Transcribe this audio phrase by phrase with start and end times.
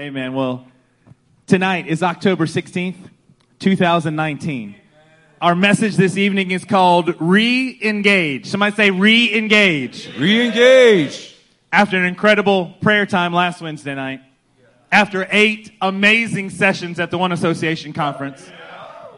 [0.00, 0.32] Amen.
[0.32, 0.66] Well,
[1.46, 2.96] tonight is October 16th,
[3.58, 4.74] 2019.
[5.42, 8.46] Our message this evening is called Re-engage.
[8.46, 10.08] Somebody say re-engage.
[10.16, 11.36] Re-engage.
[11.70, 14.22] After an incredible prayer time last Wednesday night,
[14.90, 18.50] after eight amazing sessions at the One Association Conference,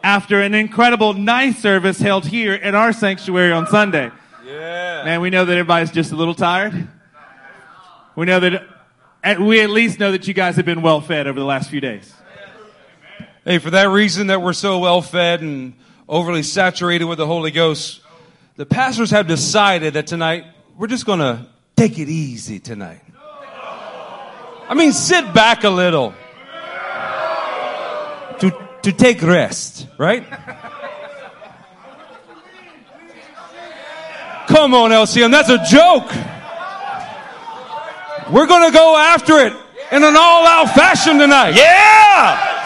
[0.03, 4.11] after an incredible night service held here in our sanctuary on Sunday.
[4.45, 5.03] Yeah.
[5.05, 6.89] Man, we know that everybody's just a little tired.
[8.17, 8.72] We know that,
[9.23, 11.69] at- we at least know that you guys have been well fed over the last
[11.69, 12.13] few days.
[13.45, 15.73] Hey, for that reason that we're so well fed and
[16.07, 18.01] overly saturated with the Holy Ghost,
[18.55, 20.45] the pastors have decided that tonight
[20.77, 21.45] we're just going to
[21.75, 23.01] take it easy tonight.
[24.69, 26.13] I mean, sit back a little
[28.39, 28.51] to,
[28.83, 30.25] to take rest, right?
[34.47, 36.11] Come on, LCM, that's a joke.
[38.31, 39.53] We're going to go after it
[39.91, 41.55] in an all out fashion tonight.
[41.55, 42.61] Yeah!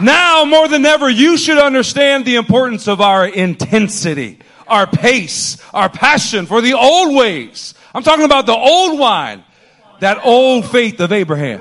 [0.00, 5.88] Now more than ever, you should understand the importance of our intensity, our pace, our
[5.88, 7.74] passion for the old ways.
[7.94, 9.44] I'm talking about the old wine,
[10.00, 11.60] that old faith of Abraham.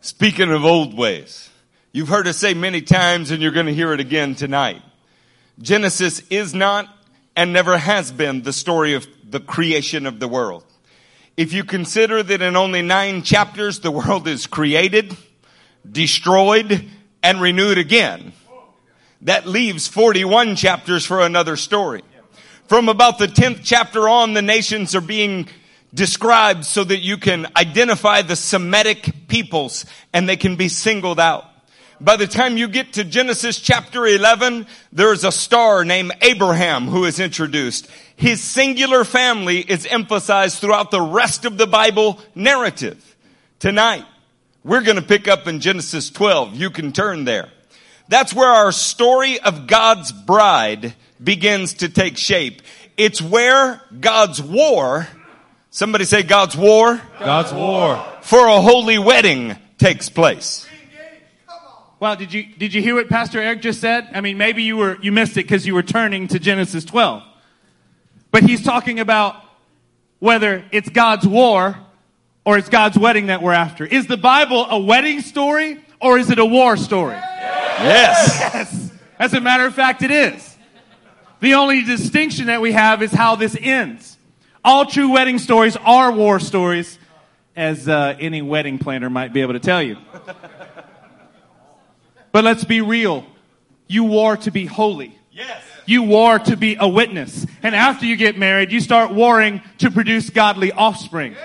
[0.00, 1.48] Speaking of old ways,
[1.92, 4.82] you've heard us say many times and you're going to hear it again tonight.
[5.60, 6.88] Genesis is not
[7.36, 10.64] and never has been the story of the creation of the world.
[11.36, 15.16] If you consider that in only nine chapters the world is created,
[15.90, 16.88] destroyed,
[17.22, 18.32] and renewed again,
[19.22, 22.02] that leaves 41 chapters for another story.
[22.66, 25.48] From about the 10th chapter on, the nations are being
[25.94, 31.51] described so that you can identify the Semitic peoples and they can be singled out.
[32.02, 37.04] By the time you get to Genesis chapter 11, there's a star named Abraham who
[37.04, 37.86] is introduced.
[38.16, 43.14] His singular family is emphasized throughout the rest of the Bible narrative.
[43.60, 44.04] Tonight,
[44.64, 46.56] we're going to pick up in Genesis 12.
[46.56, 47.50] You can turn there.
[48.08, 52.62] That's where our story of God's bride begins to take shape.
[52.96, 55.06] It's where God's war,
[55.70, 58.04] somebody say God's war, God's war.
[58.22, 60.66] for a holy wedding takes place.
[62.02, 64.08] Well, did you did you hear what Pastor Eric just said?
[64.12, 67.22] I mean, maybe you were you missed it because you were turning to Genesis 12.
[68.32, 69.36] But he's talking about
[70.18, 71.78] whether it's God's war
[72.44, 73.86] or it's God's wedding that we're after.
[73.86, 77.14] Is the Bible a wedding story or is it a war story?
[77.14, 78.50] Yes.
[78.52, 78.92] Yes.
[79.20, 80.56] As a matter of fact, it is.
[81.38, 84.18] The only distinction that we have is how this ends.
[84.64, 86.98] All true wedding stories are war stories,
[87.54, 89.98] as uh, any wedding planner might be able to tell you.
[92.32, 93.24] But let's be real.
[93.86, 95.16] You war to be holy.
[95.30, 95.62] Yes.
[95.84, 97.46] You war to be a witness.
[97.62, 101.36] And after you get married, you start warring to produce godly offspring.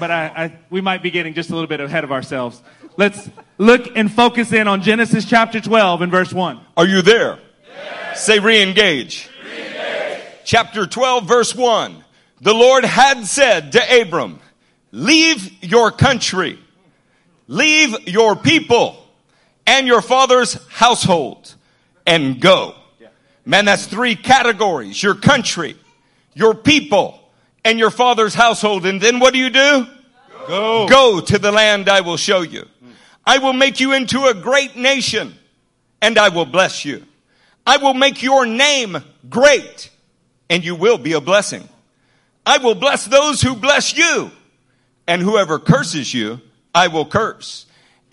[0.00, 2.62] But I, I, we might be getting just a little bit ahead of ourselves.
[2.96, 6.60] Let's look and focus in on Genesis chapter 12 and verse 1.
[6.76, 7.38] Are you there?
[8.14, 9.28] Say re-engage.
[10.44, 12.04] Chapter 12 verse 1.
[12.40, 14.38] The Lord had said to Abram,
[14.92, 16.58] leave your country,
[17.48, 19.03] leave your people
[19.66, 21.54] and your father's household
[22.06, 22.74] and go.
[23.46, 25.02] Man, that's three categories.
[25.02, 25.76] Your country,
[26.34, 27.20] your people,
[27.64, 28.86] and your father's household.
[28.86, 29.86] And then what do you do?
[30.46, 30.88] Go.
[30.88, 32.68] Go to the land I will show you.
[33.26, 35.34] I will make you into a great nation
[36.02, 37.04] and I will bless you.
[37.66, 38.98] I will make your name
[39.30, 39.90] great
[40.50, 41.66] and you will be a blessing.
[42.44, 44.30] I will bless those who bless you
[45.06, 46.40] and whoever curses you,
[46.74, 47.63] I will curse.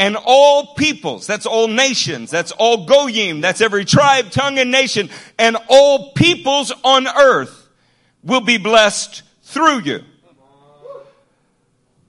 [0.02, 5.12] And all peoples, that's all nations, that's all goyim, that's every tribe, tongue, and nation,
[5.38, 7.70] and all peoples on earth
[8.24, 10.00] will be blessed through you.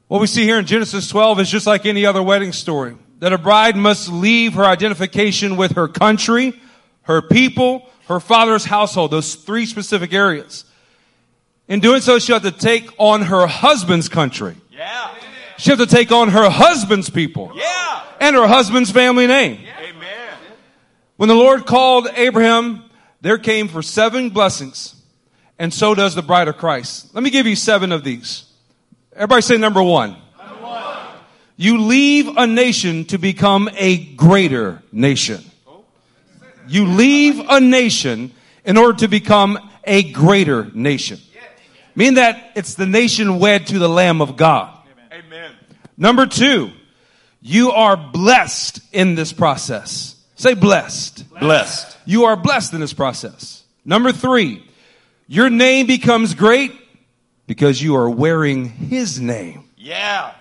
[0.09, 2.97] What we see here in Genesis 12 is just like any other wedding story.
[3.19, 6.59] That a bride must leave her identification with her country,
[7.03, 10.65] her people, her father's household, those three specific areas.
[11.69, 14.57] In doing so, she'll have to take on her husband's country.
[14.71, 15.15] Yeah.
[15.63, 17.53] She'll have to take on her husband's people.
[17.55, 18.03] Yeah.
[18.19, 19.61] And her husband's family name.
[19.79, 20.35] Amen.
[21.17, 22.83] When the Lord called Abraham,
[23.21, 24.97] there came for seven blessings.
[25.61, 27.15] And so does the bride of Christ.
[27.15, 28.45] Let me give you seven of these.
[29.15, 30.17] Everybody say number one.
[31.57, 35.45] You leave a nation to become a greater nation.
[35.69, 35.85] Oh.
[36.67, 38.33] You leave a nation
[38.65, 41.21] in order to become a greater nation.
[41.95, 44.77] Mean that it's the nation wed to the Lamb of God.
[45.97, 46.71] Number two,
[47.41, 50.17] you are blessed in this process.
[50.37, 51.29] Say blessed.
[51.39, 51.97] Blessed.
[52.05, 53.63] You are blessed in this process.
[53.85, 54.65] Number three,
[55.27, 56.73] your name becomes great
[57.47, 59.69] because you are wearing his name.
[59.77, 60.35] Yeah.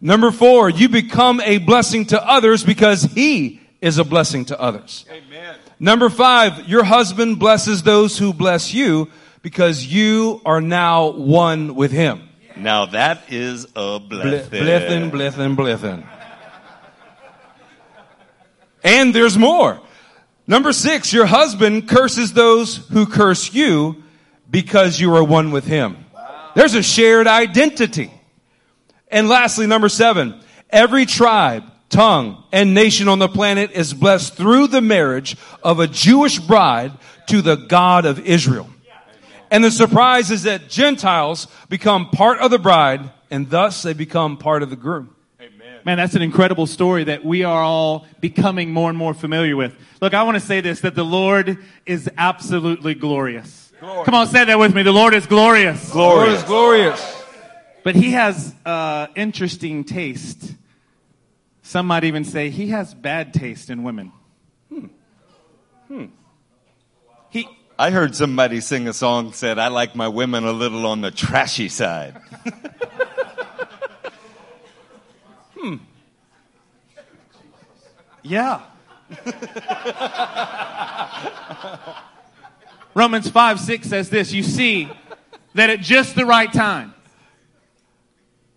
[0.00, 5.04] Number four, you become a blessing to others because he is a blessing to others.
[5.10, 5.56] Amen.
[5.80, 9.10] Number five, your husband blesses those who bless you
[9.42, 12.27] because you are now one with him.
[12.58, 14.50] Now that is a blessing.
[14.50, 16.06] Blessing, blessing, blessing.
[18.82, 19.80] And there's more.
[20.46, 24.02] Number six, your husband curses those who curse you
[24.50, 26.06] because you are one with him.
[26.54, 28.10] There's a shared identity.
[29.08, 30.40] And lastly, number seven,
[30.70, 35.86] every tribe, tongue, and nation on the planet is blessed through the marriage of a
[35.86, 36.92] Jewish bride
[37.28, 38.68] to the God of Israel.
[39.50, 44.36] And the surprise is that Gentiles become part of the bride and thus they become
[44.36, 45.14] part of the groom.
[45.84, 49.74] Man, that's an incredible story that we are all becoming more and more familiar with.
[50.02, 53.72] Look, I want to say this, that the Lord is absolutely glorious.
[53.80, 54.82] Come on, say that with me.
[54.82, 55.94] The Lord is glorious.
[55.94, 57.24] Lord is glorious.
[57.84, 60.52] But he has uh, interesting taste.
[61.62, 64.12] Some might even say he has bad taste in women.
[65.88, 66.10] He,
[67.80, 71.10] I heard somebody sing a song said, I like my women a little on the
[71.10, 72.16] trashy side.
[75.60, 75.78] Hmm.
[78.22, 78.60] Yeah.
[82.94, 84.88] Romans 5 6 says this You see
[85.54, 86.94] that at just the right time,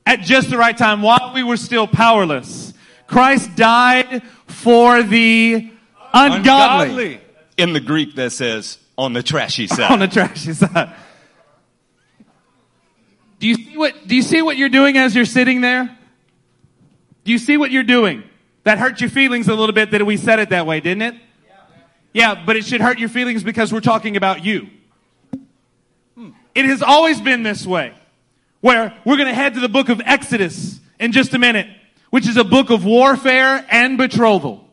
[0.05, 2.71] at just the right time, while we were still powerless,
[3.07, 5.71] Christ died for the
[6.13, 7.19] ungodly.
[7.57, 9.91] In the Greek that says, on the trashy side.
[9.91, 10.95] on the trashy side.
[13.39, 15.97] Do you see what do you see what you're doing as you're sitting there?
[17.23, 18.23] Do you see what you're doing?
[18.63, 21.15] That hurt your feelings a little bit that we said it that way, didn't it?
[22.13, 24.67] Yeah, but it should hurt your feelings because we're talking about you.
[26.53, 27.93] It has always been this way.
[28.59, 31.67] Where we're going to head to the book of Exodus in just a minute,
[32.11, 34.67] which is a book of warfare and betrothal.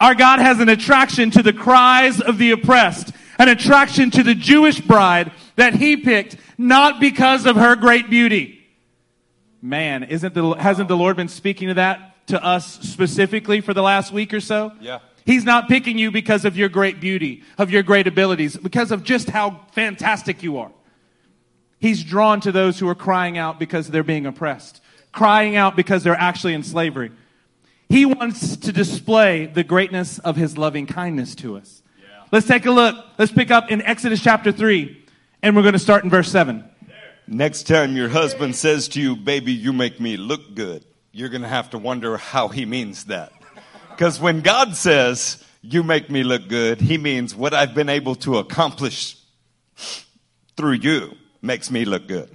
[0.00, 4.34] Our God has an attraction to the cries of the oppressed, an attraction to the
[4.34, 8.64] Jewish bride that he picked not because of her great beauty.
[9.62, 13.82] Man, isn't the, hasn't the Lord been speaking to that to us specifically for the
[13.82, 14.72] last week or so?
[14.80, 15.00] Yeah.
[15.24, 19.02] He's not picking you because of your great beauty, of your great abilities, because of
[19.02, 20.70] just how fantastic you are.
[21.80, 24.80] He's drawn to those who are crying out because they're being oppressed,
[25.12, 27.10] crying out because they're actually in slavery.
[27.88, 31.82] He wants to display the greatness of his loving kindness to us.
[32.32, 32.96] Let's take a look.
[33.18, 35.04] Let's pick up in Exodus chapter 3,
[35.42, 36.64] and we're going to start in verse 7.
[37.28, 41.42] Next time your husband says to you, baby, you make me look good, you're going
[41.42, 43.32] to have to wonder how he means that.
[43.90, 48.16] Because when God says, you make me look good, he means what I've been able
[48.16, 49.16] to accomplish
[50.56, 52.28] through you makes me look good.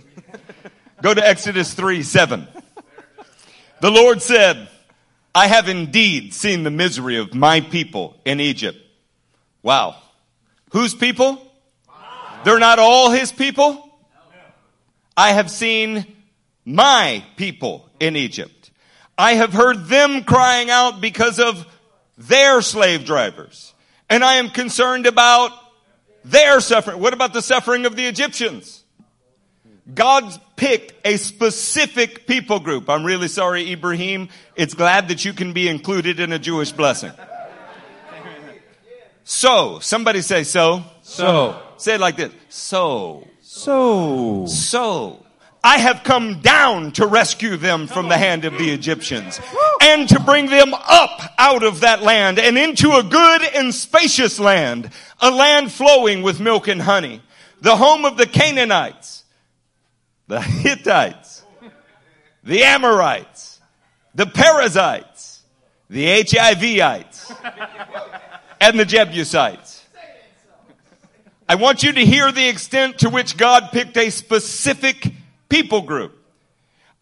[1.02, 2.48] Go to Exodus 3 7.
[3.82, 4.70] The Lord said,
[5.36, 8.78] I have indeed seen the misery of my people in Egypt.
[9.64, 9.96] Wow.
[10.72, 11.42] Whose people?
[12.44, 13.88] They're not all his people?
[15.16, 16.06] I have seen
[16.66, 18.72] my people in Egypt.
[19.18, 21.68] I have heard them crying out because of
[22.18, 23.74] their slave drivers.
[24.10, 25.52] And I am concerned about
[26.24, 27.00] their suffering.
[27.00, 28.84] What about the suffering of the Egyptians?
[29.94, 30.24] God
[30.56, 32.90] picked a specific people group.
[32.90, 34.30] I'm really sorry, Ibrahim.
[34.56, 37.12] It's glad that you can be included in a Jewish blessing.
[39.32, 40.84] So, somebody say so.
[41.04, 42.34] So, Say it like this.
[42.50, 45.26] So, so, so,
[45.64, 49.40] I have come down to rescue them from the hand of the Egyptians
[49.82, 54.38] and to bring them up out of that land and into a good and spacious
[54.38, 54.90] land,
[55.22, 57.22] a land flowing with milk and honey,
[57.62, 59.24] the home of the Canaanites,
[60.28, 61.44] the Hittites,
[62.44, 63.62] the Amorites,
[64.14, 65.42] the Perizzites,
[65.90, 67.32] the Hivites,
[68.62, 69.84] and the Jebusites.
[71.50, 75.12] I want you to hear the extent to which God picked a specific
[75.50, 76.18] people group.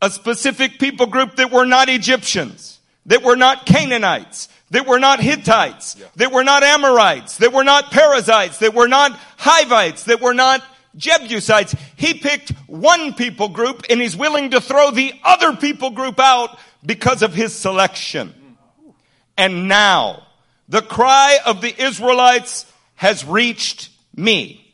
[0.02, 5.20] A specific people group that were not Egyptians, that were not Canaanites, that were not
[5.20, 10.34] Hittites, that were not Amorites, that were not Perizzites, that were not Hivites, that were
[10.34, 10.64] not
[10.96, 11.76] Jebusites.
[11.98, 16.58] He picked one people group and he's willing to throw the other people group out
[16.84, 18.34] because of his selection.
[19.38, 20.26] And now
[20.70, 24.66] the cry of the Israelites has reached me.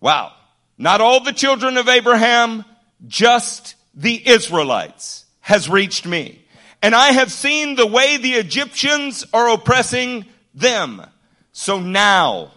[0.00, 0.32] Wow.
[0.78, 2.64] Not all the children of Abraham,
[3.06, 6.44] just the Israelites has reached me.
[6.80, 11.02] And I have seen the way the Egyptians are oppressing them.
[11.50, 12.52] So now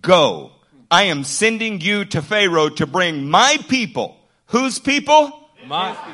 [0.00, 0.52] go.
[0.90, 4.16] I am sending you to Pharaoh to bring my people.
[4.46, 5.48] Whose people?
[5.66, 6.12] my, people.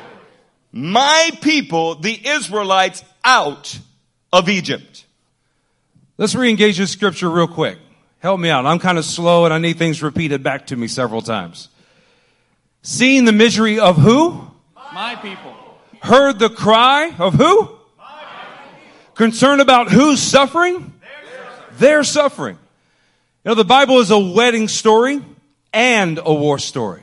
[0.71, 3.77] my people, the Israelites, out
[4.33, 5.05] of Egypt.
[6.21, 7.79] Let's re-engage this scripture real quick.
[8.19, 8.67] Help me out.
[8.67, 11.67] I'm kind of slow and I need things repeated back to me several times.
[12.83, 14.39] Seeing the misery of who?
[14.93, 15.55] My people.
[15.99, 17.75] Heard the cry of who?
[19.15, 20.93] Concerned about who's suffering?
[21.79, 22.59] Their suffering.
[23.43, 25.25] You know, the Bible is a wedding story
[25.73, 27.01] and a war story.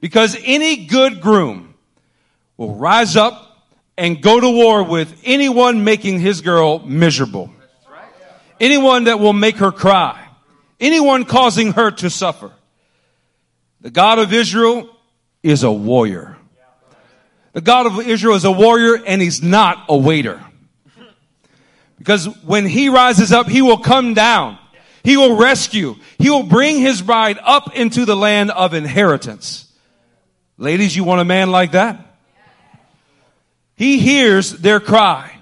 [0.00, 1.74] Because any good groom
[2.56, 3.66] will rise up
[3.96, 7.50] and go to war with anyone making his girl miserable.
[8.60, 10.26] Anyone that will make her cry.
[10.80, 12.52] Anyone causing her to suffer.
[13.80, 14.88] The God of Israel
[15.42, 16.36] is a warrior.
[17.52, 20.40] The God of Israel is a warrior and he's not a waiter.
[21.98, 24.58] Because when he rises up, he will come down.
[25.02, 25.96] He will rescue.
[26.18, 29.72] He will bring his bride up into the land of inheritance.
[30.56, 32.04] Ladies, you want a man like that?
[33.74, 35.36] He hears their cry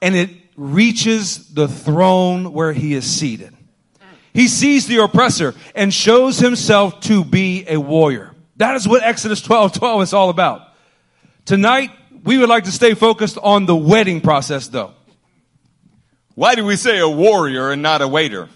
[0.00, 0.30] and it
[0.62, 3.52] reaches the throne where he is seated.
[4.32, 8.32] He sees the oppressor and shows himself to be a warrior.
[8.56, 10.62] That is what Exodus 12, 12 is all about.
[11.44, 11.90] Tonight,
[12.22, 14.92] we would like to stay focused on the wedding process though.
[16.34, 18.48] Why do we say a warrior and not a waiter?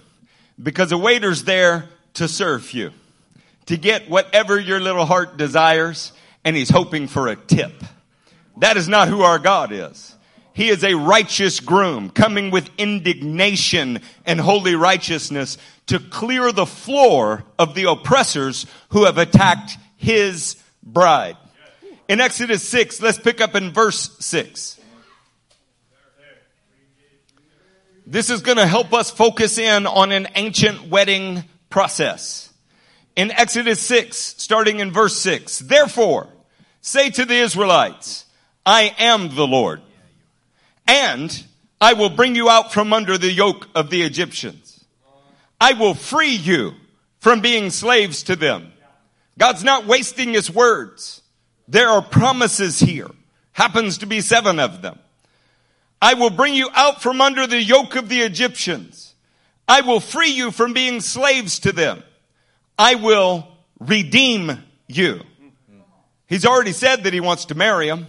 [0.63, 2.93] Because a waiter's there to serve you,
[3.67, 6.13] to get whatever your little heart desires,
[6.45, 7.73] and he's hoping for a tip.
[8.59, 10.16] That is not who our God is.
[10.57, 15.59] He is a righteous groom coming with indignation and holy righteousness
[15.89, 21.37] to clear the floor of the oppressors who have attacked his bride.
[22.09, 24.81] In Exodus 6, let's pick up in verse 6.
[28.07, 32.51] This is going to help us focus in on an ancient wedding process.
[33.15, 36.29] In Exodus 6, starting in verse 6, therefore,
[36.81, 38.25] say to the Israelites,
[38.65, 39.83] I am the Lord,
[40.87, 41.45] and
[41.81, 44.85] I will bring you out from under the yoke of the Egyptians.
[45.61, 46.75] I will free you
[47.19, 48.73] from being slaves to them.
[49.39, 51.23] God's not wasting his words.
[51.69, 53.11] There are promises here.
[53.53, 54.99] Happens to be seven of them.
[56.01, 59.15] I will bring you out from under the yoke of the Egyptians.
[59.69, 62.03] I will free you from being slaves to them.
[62.79, 63.49] I will
[63.81, 65.23] redeem you.
[66.27, 68.07] He's already said that he wants to marry them,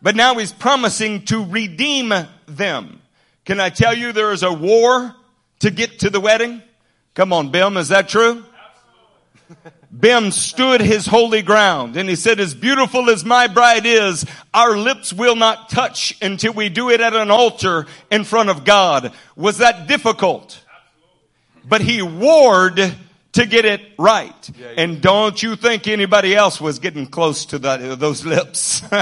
[0.00, 2.12] but now he's promising to redeem
[2.46, 3.00] them.
[3.44, 5.14] Can I tell you there is a war
[5.60, 6.62] to get to the wedding?
[7.14, 8.44] Come on, Bim, is that true?
[9.90, 14.76] Bim stood his holy ground and he said, as beautiful as my bride is, our
[14.76, 19.12] lips will not touch until we do it at an altar in front of God.
[19.34, 20.62] Was that difficult?
[21.66, 22.94] But he warred
[23.32, 24.50] to get it right.
[24.76, 28.82] And don't you think anybody else was getting close to that, those lips?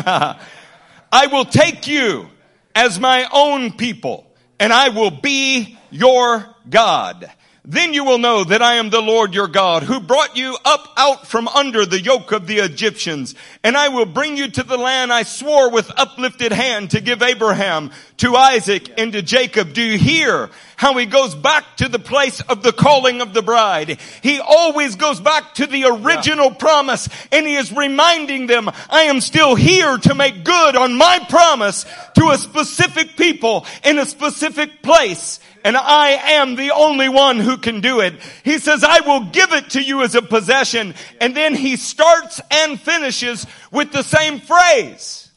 [1.11, 2.29] I will take you
[2.75, 4.27] as my own people
[4.59, 7.31] and I will be your God.
[7.69, 10.87] Then you will know that I am the Lord your God who brought you up
[10.97, 13.35] out from under the yoke of the Egyptians.
[13.65, 17.23] And I will bring you to the land I swore with uplifted hand to give
[17.23, 19.73] Abraham, to Isaac, and to Jacob.
[19.73, 23.43] Do you hear how he goes back to the place of the calling of the
[23.43, 23.99] bride?
[24.23, 26.59] He always goes back to the original yeah.
[26.59, 31.19] promise and he is reminding them, I am still here to make good on my
[31.29, 37.41] promise to a specific people in a specific place and I am the only one
[37.41, 38.15] who can do it.
[38.45, 40.95] He says, I will give it to you as a possession.
[41.21, 45.29] And then he starts and finishes with the same phrase.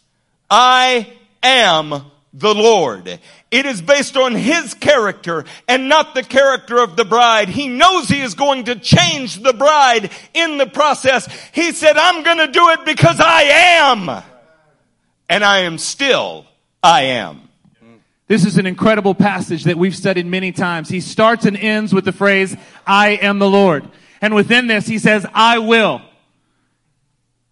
[0.48, 3.08] I am the Lord.
[3.50, 7.50] It is based on his character and not the character of the bride.
[7.50, 11.28] He knows he is going to change the bride in the process.
[11.54, 13.42] He said, I'm going to do it because I
[13.80, 14.24] am.
[15.28, 16.46] And I am still,
[16.84, 17.49] I am.
[18.30, 20.88] This is an incredible passage that we've studied many times.
[20.88, 22.56] He starts and ends with the phrase,
[22.86, 23.90] I am the Lord.
[24.22, 26.04] And within this, he says, I will.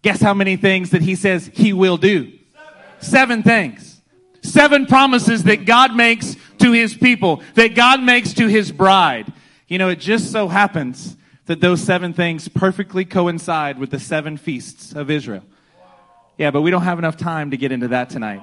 [0.02, 2.30] Guess how many things that he says he will do?
[2.30, 4.00] Seven, Seven things.
[4.42, 9.32] Seven promises that God makes to his people, that God makes to his bride.
[9.66, 11.16] You know, it just so happens
[11.46, 15.42] that those seven things perfectly coincide with the seven feasts of Israel.
[16.36, 18.42] Yeah, but we don't have enough time to get into that tonight.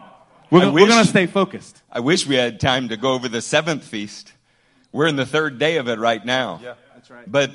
[0.52, 1.82] We're, we're going to stay focused.
[1.92, 4.34] I wish we had time to go over the seventh feast.
[4.92, 6.60] We're in the third day of it right now.
[6.64, 7.30] Yeah, that's right.
[7.30, 7.52] But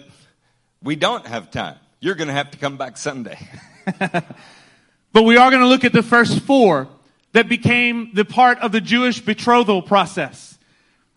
[0.83, 1.77] we don't have time.
[2.01, 3.39] You're going to have to come back Sunday.
[3.99, 6.89] but we are going to look at the first four
[7.33, 10.59] that became the part of the Jewish betrothal process.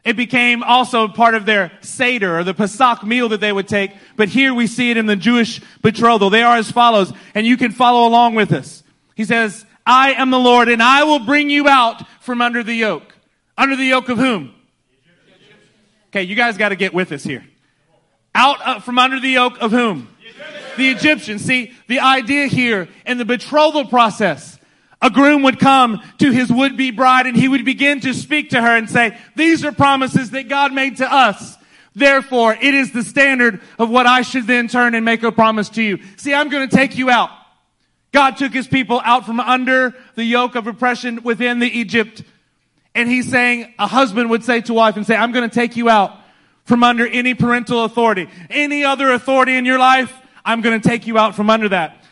[0.04, 3.92] It became also part of their Seder or the Pesach meal that they would take.
[4.18, 6.30] But here we see it in the Jewish betrothal.
[6.30, 8.84] They are as follows, and you can follow along with us.
[9.16, 12.74] He says, I am the Lord and I will bring you out from under the
[12.74, 13.16] yoke.
[13.58, 14.54] Under the yoke of whom?
[16.08, 17.44] Okay, you guys got to get with us here.
[18.36, 20.08] Out uh, from under the yoke of whom?
[20.78, 21.44] The Egyptians.
[21.44, 24.58] See, the idea here in the betrothal process,
[25.02, 28.62] a groom would come to his would-be bride and he would begin to speak to
[28.62, 31.58] her and say, these are promises that God made to us.
[31.94, 35.70] Therefore, it is the standard of what I should then turn and make a promise
[35.70, 36.00] to you.
[36.18, 37.30] See, I'm going to take you out.
[38.14, 42.24] God took his people out from under the yoke of oppression within the Egypt.
[42.96, 45.76] And he's saying, a husband would say to wife and say, I'm going to take
[45.76, 46.16] you out
[46.64, 48.30] from under any parental authority.
[48.50, 50.16] Any other authority in your life,
[50.46, 52.06] I'm going to take you out from under that.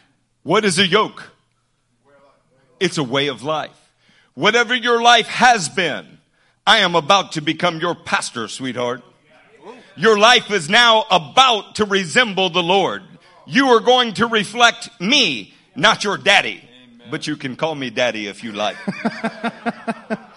[0.43, 1.31] What is a yoke?
[2.79, 3.77] It's a way of life.
[4.34, 6.17] Whatever your life has been,
[6.65, 9.03] I am about to become your pastor, sweetheart.
[9.96, 13.03] Your life is now about to resemble the Lord.
[13.46, 16.63] You are going to reflect me, not your daddy.
[17.09, 18.77] But you can call me daddy if you like.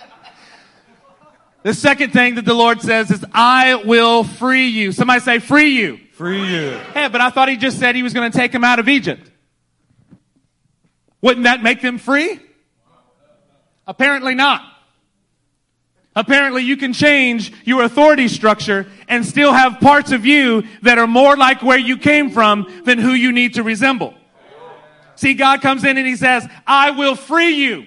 [1.64, 4.92] The second thing that the Lord says is, I will free you.
[4.92, 5.98] Somebody say, free you.
[6.12, 6.78] Free you.
[6.92, 8.86] Hey, but I thought he just said he was going to take them out of
[8.86, 9.30] Egypt.
[11.22, 12.38] Wouldn't that make them free?
[13.86, 14.60] Apparently not.
[16.14, 21.06] Apparently you can change your authority structure and still have parts of you that are
[21.06, 24.12] more like where you came from than who you need to resemble.
[25.16, 27.86] See, God comes in and he says, I will free you.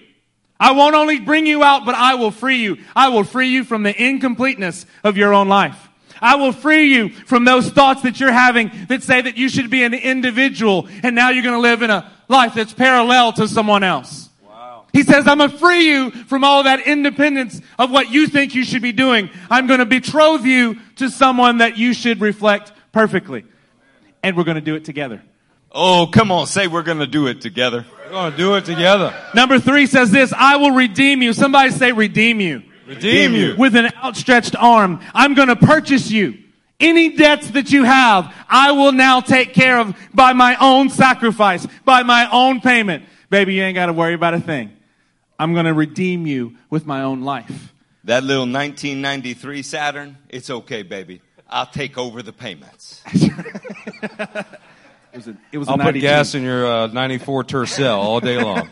[0.60, 2.78] I won't only bring you out, but I will free you.
[2.96, 5.88] I will free you from the incompleteness of your own life.
[6.22, 9.70] I will free you from those thoughts that you're having that say that you should
[9.70, 13.48] be an individual and now you're going to live in a life that's parallel to
[13.48, 14.30] someone else.
[14.44, 14.86] Wow.
[14.94, 18.56] He says, I'm going to free you from all that independence of what you think
[18.56, 19.30] you should be doing.
[19.52, 23.46] I'm going to betroth you to someone that you should reflect perfectly.
[24.24, 25.22] And we're going to do it together.
[25.80, 27.86] Oh, come on, say we're gonna do it together.
[28.08, 29.14] We're going to do it together.
[29.36, 31.34] Number three says this, I will redeem you.
[31.34, 32.64] Somebody say redeem you.
[32.86, 33.56] Redeem you.
[33.58, 35.02] with an outstretched arm.
[35.14, 36.38] I'm going to purchase you.
[36.80, 41.68] Any debts that you have, I will now take care of by my own sacrifice,
[41.84, 43.04] by my own payment.
[43.30, 44.72] Baby, you ain't got to worry about a thing.
[45.38, 47.74] I'm going to redeem you with my own life.
[48.06, 51.22] That little 1993 Saturn, it's okay, baby.
[51.50, 53.04] I'll take over the payments.
[55.18, 56.02] It was a, it was a I'll put 92.
[56.06, 58.70] gas in your uh, 94 Tercel all day long.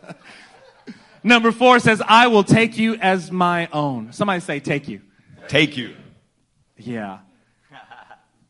[1.24, 4.12] Number four says, I will take you as my own.
[4.12, 5.00] Somebody say take you.
[5.48, 5.96] Take you.
[6.76, 7.18] Yeah.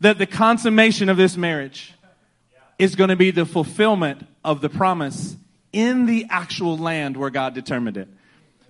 [0.01, 1.95] That the consummation of this marriage
[2.79, 5.37] is going to be the fulfillment of the promise
[5.73, 8.09] in the actual land where God determined it.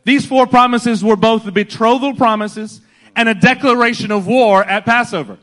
[0.04, 2.80] These four promises were both the betrothal promises
[3.16, 5.36] and a declaration of war at Passover.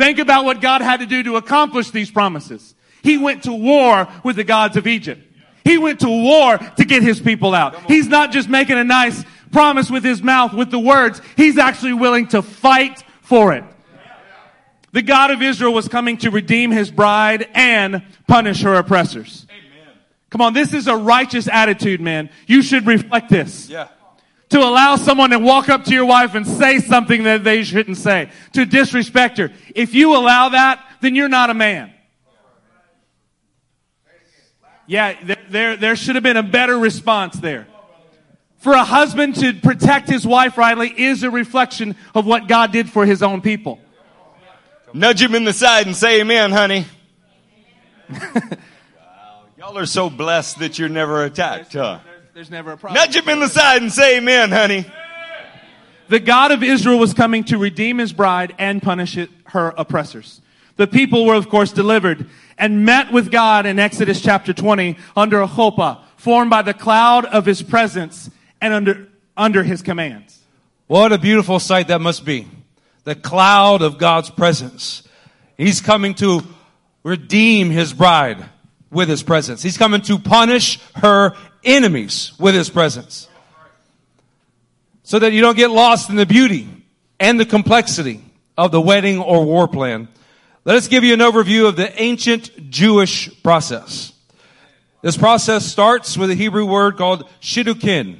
[0.00, 2.74] Think about what God had to do to accomplish these promises.
[3.02, 5.22] He went to war with the gods of Egypt.
[5.62, 7.76] He went to war to get his people out.
[7.86, 11.20] He's not just making a nice promise with his mouth, with the words.
[11.36, 13.62] He's actually willing to fight for it.
[14.92, 19.46] The God of Israel was coming to redeem his bride and punish her oppressors.
[20.30, 22.30] Come on, this is a righteous attitude, man.
[22.46, 23.88] You should reflect this Yeah.
[24.50, 27.96] To allow someone to walk up to your wife and say something that they shouldn't
[27.96, 29.52] say, to disrespect her.
[29.74, 31.92] If you allow that, then you're not a man.
[34.86, 37.68] Yeah, there, there, there should have been a better response there.
[38.58, 42.90] For a husband to protect his wife rightly is a reflection of what God did
[42.90, 43.78] for his own people.
[44.92, 46.86] Nudge him in the side and say amen, honey.
[48.10, 48.42] Wow,
[49.58, 52.00] Y'all are so blessed that you're never attacked, huh?
[52.40, 52.94] There's never a problem.
[52.94, 54.86] Nudge him in the side and say amen, honey.
[56.08, 60.40] The God of Israel was coming to redeem his bride and punish it, her oppressors.
[60.76, 65.42] The people were, of course, delivered and met with God in Exodus chapter 20 under
[65.42, 68.30] a chuppah formed by the cloud of his presence
[68.62, 70.40] and under, under his commands.
[70.86, 72.48] What a beautiful sight that must be.
[73.04, 75.06] The cloud of God's presence.
[75.58, 76.40] He's coming to
[77.02, 78.46] redeem his bride
[78.90, 79.62] with his presence.
[79.62, 83.28] He's coming to punish her enemies with his presence.
[85.02, 86.68] So that you don't get lost in the beauty
[87.18, 88.22] and the complexity
[88.56, 90.08] of the wedding or war plan.
[90.64, 94.12] Let us give you an overview of the ancient Jewish process.
[95.02, 98.18] This process starts with a Hebrew word called shiddukin.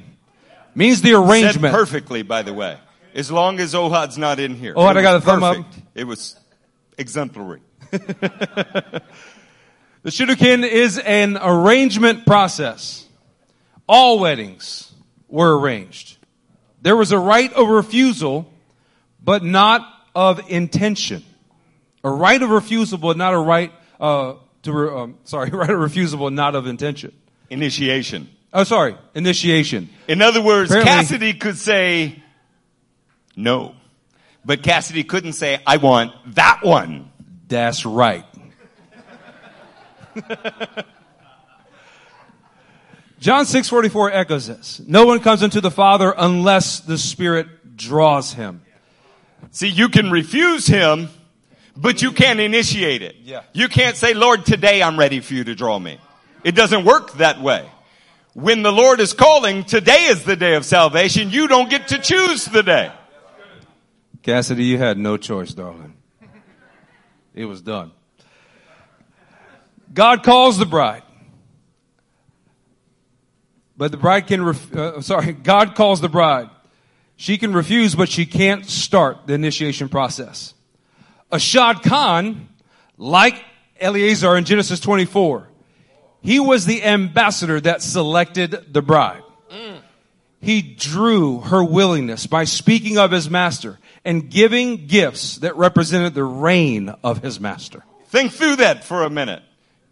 [0.73, 1.73] Means the Said arrangement.
[1.73, 2.77] perfectly, by the way.
[3.13, 4.73] As long as Ohad's not in here.
[4.73, 5.57] Ohad, I got a thumb up.
[5.57, 5.81] perfect.
[5.95, 6.37] It was
[6.97, 7.61] exemplary.
[10.03, 13.05] The shiddukin is an arrangement process.
[13.91, 14.89] All weddings
[15.27, 16.15] were arranged.
[16.81, 18.49] There was a right of refusal,
[19.21, 21.25] but not of intention.
[22.01, 25.77] A right of refusal, but not a right uh, to re- um, sorry, right of
[25.77, 27.11] refusal, but not of intention.
[27.49, 28.29] Initiation.
[28.53, 29.89] Oh, sorry, initiation.
[30.07, 32.23] In other words, Apparently- Cassidy could say
[33.35, 33.75] no.
[34.45, 37.11] But Cassidy couldn't say, I want that one.
[37.49, 38.25] That's right.
[43.21, 44.81] John 6:44 echoes this.
[44.87, 48.63] No one comes into the Father unless the Spirit draws him.
[49.51, 51.09] See, you can refuse him,
[51.77, 53.15] but you can't initiate it.
[53.23, 53.41] Yeah.
[53.53, 55.99] You can't say, Lord, today I'm ready for you to draw me.
[56.43, 57.69] It doesn't work that way.
[58.33, 61.29] When the Lord is calling, today is the day of salvation.
[61.29, 62.91] You don't get to choose the day.
[64.23, 65.93] Cassidy, you had no choice, darling.
[67.35, 67.91] It was done.
[69.93, 71.03] God calls the bride.
[73.81, 76.51] But the bride can, ref- uh, sorry, God calls the bride.
[77.15, 80.53] She can refuse, but she can't start the initiation process.
[81.31, 82.45] A shadchan,
[82.99, 83.43] like
[83.79, 85.47] Eleazar in Genesis 24,
[86.21, 89.23] he was the ambassador that selected the bride.
[90.41, 96.23] He drew her willingness by speaking of his master and giving gifts that represented the
[96.23, 97.83] reign of his master.
[98.09, 99.41] Think through that for a minute.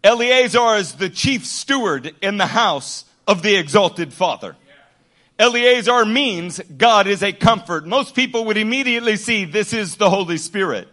[0.04, 4.56] Eleazar is the chief steward in the house of the exalted father.
[5.38, 7.86] Eleazar means God is a comfort.
[7.86, 10.88] Most people would immediately see this is the Holy Spirit.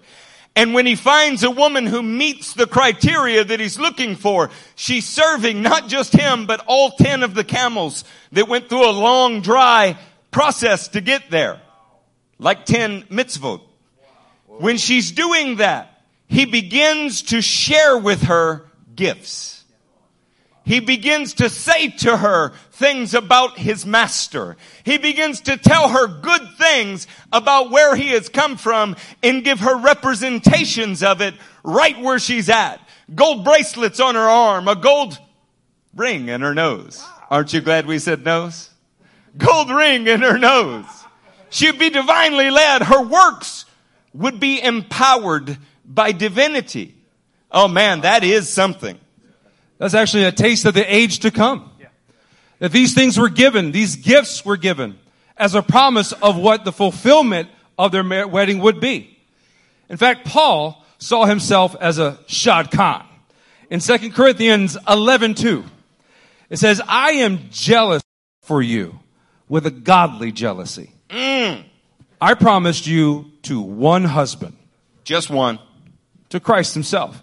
[0.55, 5.05] And when he finds a woman who meets the criteria that he's looking for, she's
[5.05, 9.41] serving not just him, but all 10 of the camels that went through a long,
[9.41, 9.97] dry
[10.31, 11.61] process to get there.
[12.39, 13.61] Like 10 mitzvot.
[14.47, 19.56] When she's doing that, he begins to share with her gifts.
[20.67, 24.57] He begins to say to her things about his master.
[24.83, 29.61] He begins to tell her good things about where he has come from and give
[29.61, 32.81] her representations of it right where she's at.
[33.15, 35.17] Gold bracelets on her arm, a gold
[35.95, 37.01] ring in her nose.
[37.31, 38.69] Aren't you glad we said nose?
[39.37, 40.85] Gold ring in her nose.
[41.49, 42.81] She'd be divinely led.
[42.81, 43.63] Her works
[44.13, 46.93] would be empowered by divinity.
[47.49, 48.99] Oh man, that is something.
[49.77, 51.71] That's actually a taste of the age to come.
[52.59, 54.97] That these things were given, these gifts were given
[55.37, 59.15] as a promise of what the fulfillment of their wedding would be.
[59.89, 63.05] In fact, Paul saw himself as a shadchan.
[63.69, 65.63] In 2 Corinthians 11, 2,
[66.49, 68.01] it says, I am jealous
[68.41, 68.99] for you
[69.47, 70.91] with a godly jealousy.
[71.09, 71.63] Mm.
[72.19, 74.57] I promised you to one husband,
[75.03, 75.59] Just one.
[76.29, 77.21] to Christ himself,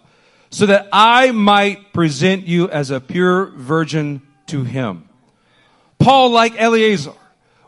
[0.55, 5.09] so that I might present you as a pure virgin to him.
[5.99, 7.15] Paul, like Eleazar,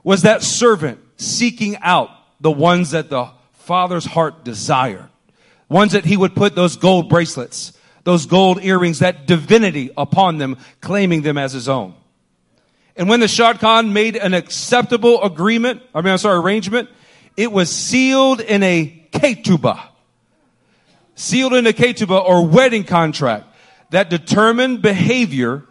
[0.05, 5.09] was that servant seeking out the ones that the father's heart desired.
[5.68, 7.72] Ones that he would put those gold bracelets,
[8.05, 11.92] those gold earrings, that divinity upon them, claiming them as his own.
[12.94, 16.88] And when the shadchan made an acceptable agreement, I mean, I'm sorry, arrangement,
[17.37, 19.88] it was sealed in a ketubah
[21.16, 23.46] sealed in a ketubah or wedding contract
[23.90, 25.64] that determined behavior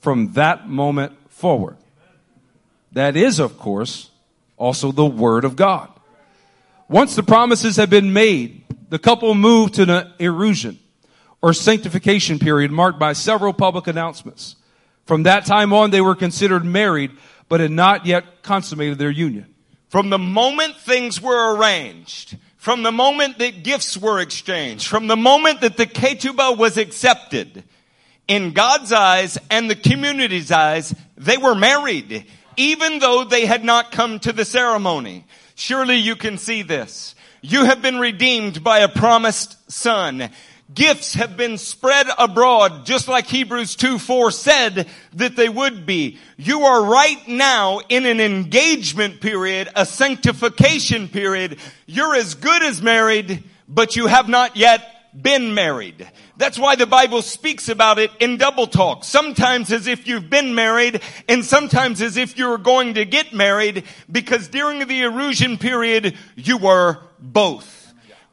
[0.00, 1.76] from that moment forward.
[2.92, 4.10] That is, of course,
[4.56, 5.90] also the word of God.
[6.88, 10.78] Once the promises had been made, the couple moved to an erusin
[11.42, 14.56] or sanctification period marked by several public announcements.
[15.06, 17.10] From that time on, they were considered married,
[17.48, 19.54] but had not yet consummated their union.
[19.88, 25.18] From the moment things were arranged, from the moment that gifts were exchanged, from the
[25.18, 27.62] moment that the ketubah was accepted,
[28.26, 32.24] in God's eyes and the community's eyes, they were married,
[32.56, 35.26] even though they had not come to the ceremony.
[35.54, 37.14] Surely you can see this.
[37.42, 40.30] You have been redeemed by a promised son.
[40.72, 46.18] Gifts have been spread abroad, just like Hebrews 2 4 said that they would be.
[46.38, 51.58] You are right now in an engagement period, a sanctification period.
[51.86, 56.10] You're as good as married, but you have not yet been married.
[56.36, 59.04] That's why the Bible speaks about it in double talk.
[59.04, 63.84] Sometimes as if you've been married and sometimes as if you're going to get married
[64.10, 67.83] because during the erusin period, you were both.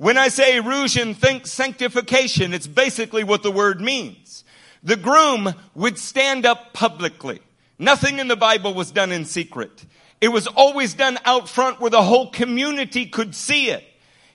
[0.02, 2.56] When I say erusin, think sanctification.
[2.56, 4.44] It's basically what the word means.
[4.82, 7.40] The groom would stand up publicly.
[7.78, 9.86] Nothing in the Bible was done in secret.
[10.20, 13.84] It was always done out front where the whole community could see it.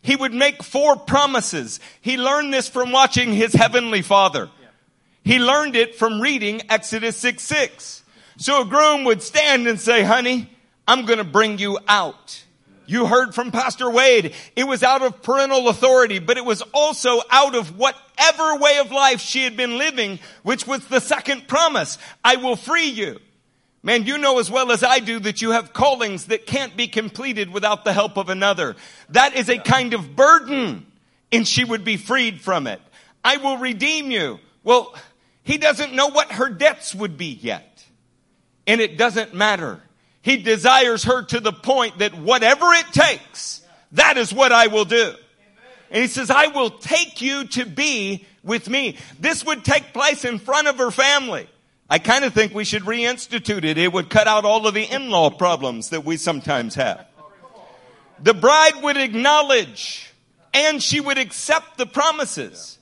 [0.03, 1.81] He would make four promises.
[2.01, 4.49] He learned this from watching his heavenly father.
[5.25, 8.05] He learned it from reading Exodus 6 6.
[8.37, 10.49] So a groom would stand and say, honey,
[10.87, 12.45] I'm going to bring you out.
[12.87, 14.35] You heard from Pastor Wade.
[14.55, 18.93] It was out of parental authority, but it was also out of whatever way of
[18.93, 21.99] life she had been living, which was the second promise.
[22.25, 23.19] I will free you.
[23.83, 26.89] Man, you know as well as I do that you have callings that can't be
[26.89, 28.75] completed without the help of another.
[29.11, 30.87] That is a kind of burden,
[31.31, 32.81] and she would be freed from it.
[33.25, 34.41] I will redeem you.
[34.65, 34.95] Well,
[35.45, 37.85] he doesn't know what her debts would be yet.
[38.67, 39.81] And it doesn't matter.
[40.27, 43.63] He desires her to the point that whatever it takes,
[43.93, 45.15] that is what I will do.
[45.89, 48.97] And he says, I will take you to be with me.
[49.21, 51.49] This would take place in front of her family.
[51.89, 53.79] I kind of think we should reinstitute it.
[53.79, 57.07] It would cut out all of the in-law problems that we sometimes have.
[58.21, 60.13] The bride would acknowledge
[60.53, 62.81] and she would accept the promises.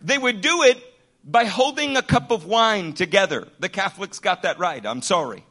[0.00, 0.82] They would do it
[1.22, 3.48] by holding a cup of wine together.
[3.58, 4.86] The Catholics got that right.
[4.86, 5.44] I'm sorry.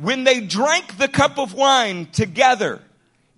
[0.00, 2.80] When they drank the cup of wine together,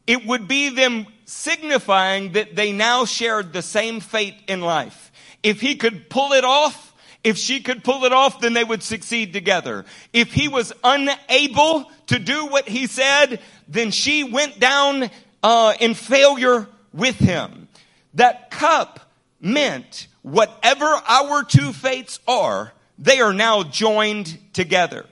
[0.07, 5.11] it would be them signifying that they now shared the same fate in life.
[5.43, 6.95] If he could pull it off,
[7.25, 9.85] if she could pull it off, then they would succeed together.
[10.13, 15.11] If he was unable to do what he said, then she went down
[15.43, 17.69] uh, in failure with him.
[18.15, 19.01] That cup
[19.41, 25.07] meant whatever our two fates are, they are now joined together.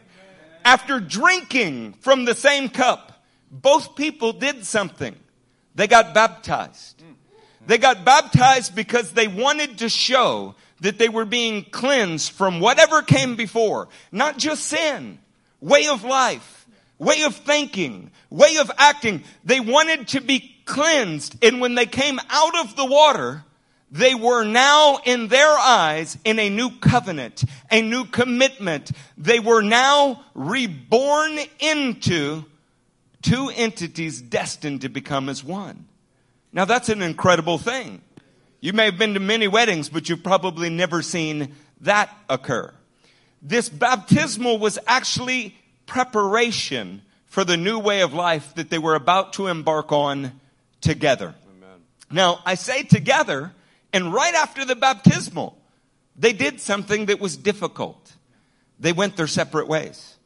[0.65, 5.17] After drinking from the same cup, both people did something.
[5.75, 7.03] They got baptized.
[7.67, 13.03] They got baptized because they wanted to show that they were being cleansed from whatever
[13.03, 13.89] came before.
[14.11, 15.19] Not just sin,
[15.61, 16.67] way of life,
[16.99, 19.25] way of thinking, way of acting.
[19.45, 21.45] They wanted to be cleansed.
[21.45, 23.45] And when they came out of the water,
[23.91, 28.93] they were now in their eyes in a new covenant, a new commitment.
[29.19, 32.45] They were now reborn into
[33.23, 35.87] two entities destined to become as one.
[36.53, 38.01] Now that's an incredible thing.
[38.61, 42.73] You may have been to many weddings, but you've probably never seen that occur.
[43.43, 49.33] This baptismal was actually preparation for the new way of life that they were about
[49.35, 50.41] to embark on
[50.81, 51.35] together.
[51.57, 51.81] Amen.
[52.11, 53.53] Now, I say together
[53.93, 55.59] and right after the baptismal,
[56.17, 58.13] they did something that was difficult.
[58.79, 60.17] They went their separate ways.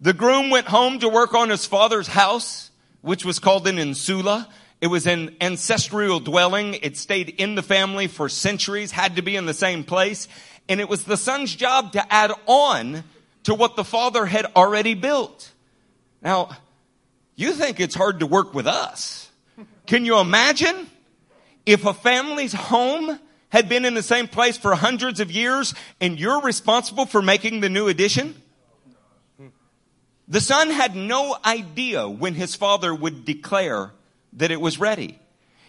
[0.00, 2.70] The groom went home to work on his father's house,
[3.00, 4.48] which was called an insula.
[4.80, 6.74] It was an ancestral dwelling.
[6.74, 10.26] It stayed in the family for centuries, had to be in the same place.
[10.68, 13.04] And it was the son's job to add on
[13.44, 15.52] to what the father had already built.
[16.20, 16.50] Now,
[17.36, 19.30] you think it's hard to work with us.
[19.86, 20.88] Can you imagine?
[21.64, 23.18] If a family's home
[23.50, 27.60] had been in the same place for hundreds of years and you're responsible for making
[27.60, 28.34] the new addition,
[30.26, 33.92] the son had no idea when his father would declare
[34.34, 35.18] that it was ready.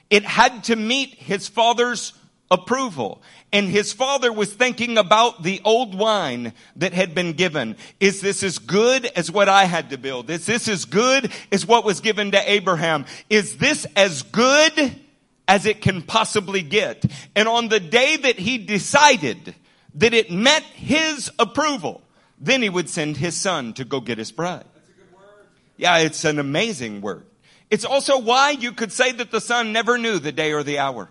[0.10, 2.14] It had to meet his father's
[2.50, 3.22] approval.
[3.52, 7.76] And his father was thinking about the old wine that had been given.
[8.00, 10.30] Is this as good as what I had to build?
[10.30, 13.06] Is this as good as what was given to Abraham?
[13.30, 14.96] Is this as good
[15.48, 17.06] as it can possibly get.
[17.36, 19.56] And on the day that he decided
[19.96, 22.02] that it met his approval,
[22.40, 24.66] then he would send his son to go get his bride.
[25.78, 27.26] Yeah, it's an amazing word.
[27.70, 30.80] It's also why you could say that the son never knew the day or the
[30.80, 31.10] hour.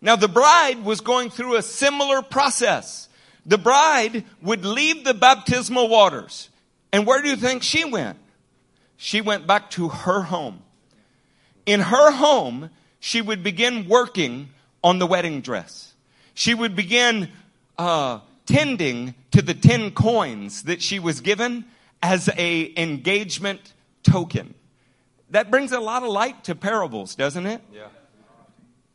[0.00, 3.08] Now the bride was going through a similar process.
[3.46, 6.50] The bride would leave the baptismal waters.
[6.92, 8.18] And where do you think she went?
[8.96, 10.62] She went back to her home.
[11.66, 12.70] In her home,
[13.04, 14.48] she would begin working
[14.82, 15.92] on the wedding dress.
[16.32, 17.28] She would begin
[17.76, 21.66] uh, tending to the 10 coins that she was given
[22.02, 24.54] as a engagement token.
[25.28, 27.60] That brings a lot of light to parables, doesn't it?
[27.70, 27.88] Yeah.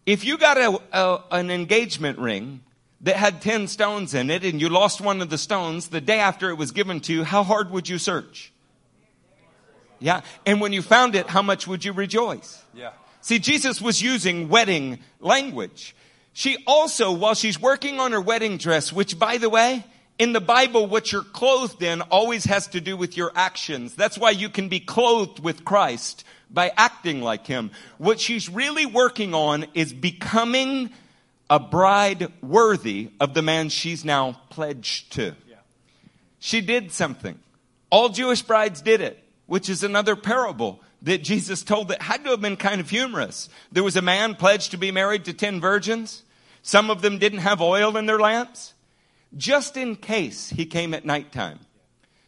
[0.08, 2.62] If you got a, a, an engagement ring
[3.02, 6.18] that had 10 stones in it and you lost one of the stones the day
[6.18, 8.52] after it was given to you, how hard would you search?
[10.00, 10.22] Yeah.
[10.48, 12.64] And when you found it, how much would you rejoice?
[12.74, 12.94] Yeah.
[13.22, 15.96] See, Jesus was using wedding language.
[16.34, 19.84] She also, while she's working on her wedding dress, which by the way,
[20.18, 23.96] in the Bible, what you're clothed in always has to do with your actions.
[23.96, 27.72] That's why you can be clothed with Christ by acting like Him.
[27.98, 30.90] What she's really working on is becoming
[31.50, 35.36] a bride worthy of the man she's now pledged to.
[36.40, 37.38] She did something.
[37.90, 42.32] All Jewish brides did it, which is another parable that Jesus told that had to
[42.32, 43.50] have been kind of humorous.
[43.72, 46.24] There was a man pledged to be married to 10 virgins.
[46.62, 48.74] Some of them didn't have oil in their lamps.
[49.36, 51.60] Just in case he came at nighttime.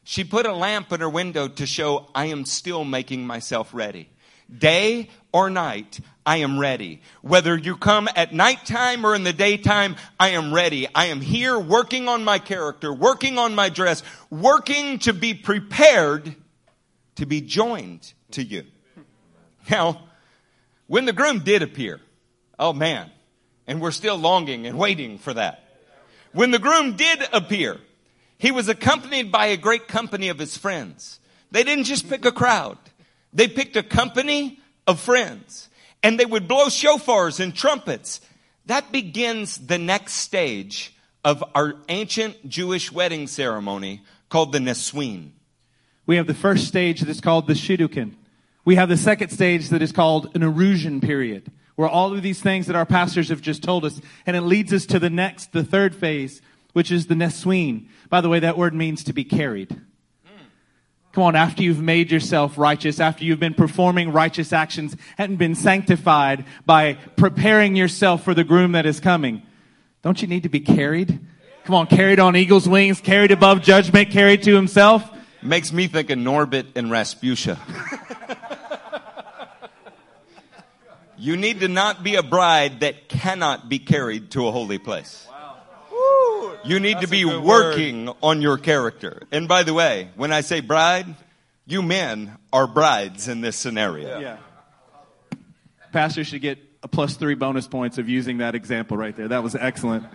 [0.04, 4.10] She put a lamp in her window to show I am still making myself ready.
[4.56, 7.02] Day or night, I am ready.
[7.22, 10.88] Whether you come at nighttime or in the daytime, I am ready.
[10.94, 16.36] I am here working on my character, working on my dress, working to be prepared
[17.16, 18.64] to be joined to you.
[19.70, 20.04] Now,
[20.88, 22.00] when the groom did appear,
[22.58, 23.12] oh man,
[23.68, 25.64] and we're still longing and waiting for that.
[26.34, 27.78] When the groom did appear,
[28.38, 31.20] he was accompanied by a great company of his friends.
[31.52, 32.78] They didn't just pick a crowd.
[33.34, 35.70] They picked a company of friends
[36.04, 38.22] and they would blow shofars and trumpets.
[38.66, 45.32] That begins the next stage of our ancient Jewish wedding ceremony called the Nesuin.
[46.06, 48.16] We have the first stage that is called the Shidduchin.
[48.64, 52.42] We have the second stage that is called an erusin period, where all of these
[52.42, 55.52] things that our pastors have just told us, and it leads us to the next,
[55.52, 56.42] the third phase,
[56.74, 57.88] which is the Nesuin.
[58.10, 59.82] By the way, that word means to be carried.
[61.14, 65.56] Come on, after you've made yourself righteous, after you've been performing righteous actions and been
[65.56, 69.42] sanctified by preparing yourself for the groom that is coming,
[70.04, 71.20] don't you need to be carried?
[71.66, 75.10] Come on, carried on eagle's wings, carried above judgment, carried to himself.
[75.44, 77.58] Makes me think of Norbit and Rasputia.
[81.22, 85.28] you need to not be a bride that cannot be carried to a holy place.
[86.66, 89.22] You need That's to be a good working on your character.
[89.32, 91.06] And by the way, when I say bride,
[91.68, 94.20] you men are brides in this scenario.
[94.20, 94.38] Yeah.
[95.92, 99.28] Pastor should get a plus three bonus points of using that example right there.
[99.28, 100.06] That was excellent.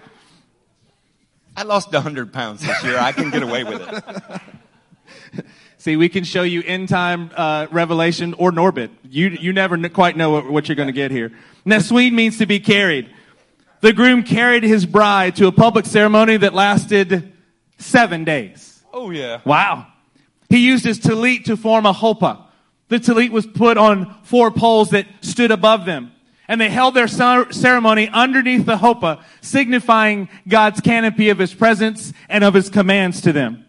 [1.56, 2.98] I lost 100 pounds this year.
[2.98, 5.46] I can get away with it.
[5.86, 8.90] See, we can show you end time uh, revelation or Norbit.
[9.08, 11.30] You you never n- quite know what, what you're going to get here.
[11.64, 13.08] Nesuin means to be carried.
[13.82, 17.32] The groom carried his bride to a public ceremony that lasted
[17.78, 18.82] seven days.
[18.92, 19.42] Oh yeah.
[19.44, 19.86] Wow.
[20.48, 22.42] He used his talit to form a chuppah.
[22.88, 26.10] The talit was put on four poles that stood above them.
[26.48, 32.42] And they held their ceremony underneath the chuppah, signifying God's canopy of his presence and
[32.42, 33.65] of his commands to them.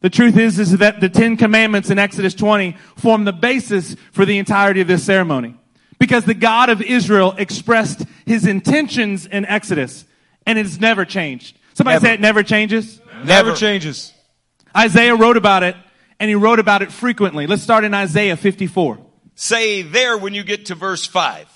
[0.00, 4.24] The truth is, is that the Ten Commandments in Exodus 20 form the basis for
[4.24, 5.56] the entirety of this ceremony.
[5.98, 10.06] Because the God of Israel expressed his intentions in Exodus,
[10.46, 11.58] and it's never changed.
[11.74, 12.06] Somebody Never.
[12.06, 13.00] say it never changes.
[13.24, 14.14] Never changes.
[14.74, 15.76] Isaiah wrote about it,
[16.18, 17.46] and he wrote about it frequently.
[17.46, 18.98] Let's start in Isaiah 54.
[19.34, 21.48] Say there when you get to verse 5.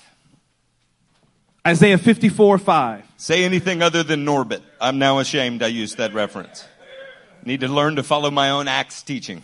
[1.67, 3.03] Isaiah 54, 5.
[3.17, 4.61] Say anything other than Norbit.
[4.79, 6.63] I'm now ashamed I used that reference.
[7.45, 9.43] Need to learn to follow my own Acts teaching.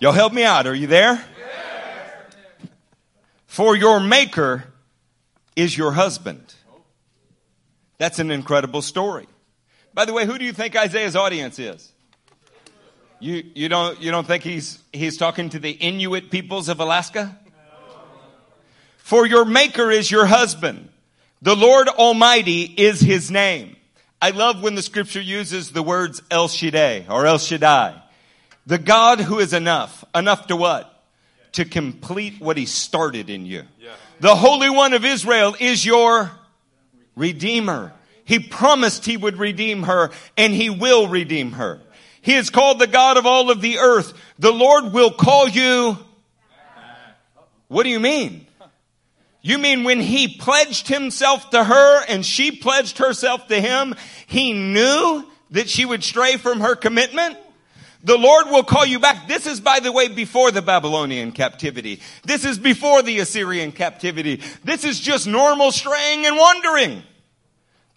[0.00, 0.66] Y'all help me out.
[0.66, 1.24] Are you there?
[3.46, 4.64] For your maker
[5.54, 6.54] is your husband.
[7.98, 9.28] That's an incredible story.
[9.94, 11.92] By the way, who do you think Isaiah's audience is?
[13.20, 17.38] You, you don't, you don't think he's, he's talking to the Inuit peoples of Alaska?
[18.98, 20.88] For your maker is your husband.
[21.42, 23.76] The Lord Almighty is his name.
[24.22, 28.02] I love when the scripture uses the words El Shaddai or El Shaddai.
[28.66, 30.04] The God who is enough.
[30.14, 31.02] Enough to what?
[31.52, 33.64] To complete what he started in you.
[34.20, 36.30] The Holy One of Israel is your
[37.16, 37.92] Redeemer.
[38.24, 41.80] He promised he would redeem her and he will redeem her.
[42.20, 44.12] He is called the God of all of the earth.
[44.38, 45.98] The Lord will call you.
[47.68, 48.46] What do you mean?
[49.42, 53.94] You mean when he pledged himself to her and she pledged herself to him,
[54.26, 57.38] he knew that she would stray from her commitment?
[58.02, 59.28] The Lord will call you back.
[59.28, 62.00] This is, by the way, before the Babylonian captivity.
[62.22, 64.40] This is before the Assyrian captivity.
[64.64, 67.02] This is just normal straying and wandering.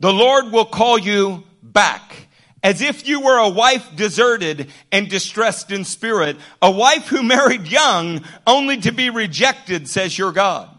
[0.01, 2.27] The Lord will call you back.
[2.61, 7.67] As if you were a wife deserted and distressed in spirit, a wife who married
[7.67, 10.72] young only to be rejected, says your God.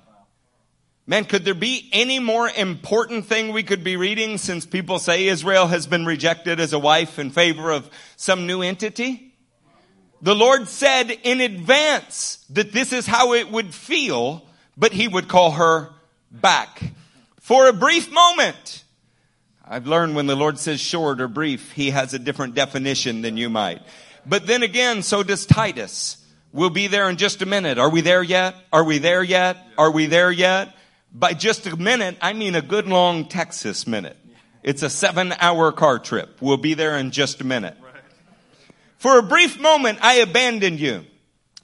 [1.07, 5.27] Man, could there be any more important thing we could be reading since people say
[5.27, 9.35] Israel has been rejected as a wife in favor of some new entity?
[10.23, 14.47] The Lord said in advance that this is how it would feel,
[14.79, 15.91] but he would call her
[16.31, 16.83] back
[17.39, 18.85] for a brief moment.
[19.63, 23.37] I've learned when the Lord says short or brief, he has a different definition than
[23.37, 23.83] you might.
[24.25, 26.17] But then again, so does Titus.
[26.51, 27.77] We'll be there in just a minute.
[27.77, 28.55] Are we there yet?
[28.73, 29.59] Are we there yet?
[29.77, 30.75] Are we there yet?
[31.17, 34.17] By just a minute, I mean a good long Texas minute.
[34.65, 36.39] It's a seven hour car trip.
[36.41, 37.77] We'll be there in just a minute.
[38.99, 41.05] For a brief moment, I abandoned you,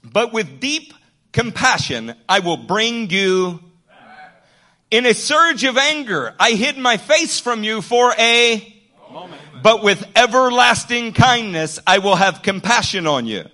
[0.03, 0.93] but with deep
[1.33, 3.59] compassion, I will bring you.
[4.89, 8.81] In a surge of anger, I hid my face from you for a
[9.11, 13.45] moment, but with everlasting kindness I will have compassion on you.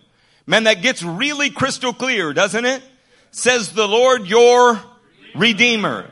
[0.45, 2.84] Man, that gets really crystal clear, doesn't it?
[3.32, 4.80] Says the Lord your
[5.38, 6.12] Redeemer.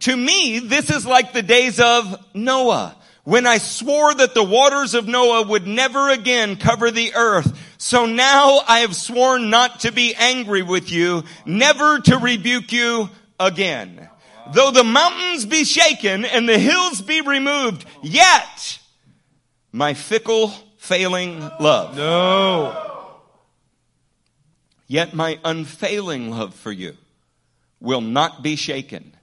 [0.00, 4.94] To me, this is like the days of Noah, when I swore that the waters
[4.94, 7.58] of Noah would never again cover the earth.
[7.78, 13.08] So now I have sworn not to be angry with you, never to rebuke you
[13.40, 14.08] again.
[14.54, 18.78] Though the mountains be shaken and the hills be removed, yet
[19.72, 21.96] my fickle, failing love.
[21.96, 22.82] No.
[24.86, 26.96] Yet my unfailing love for you
[27.80, 29.14] will not be shaken,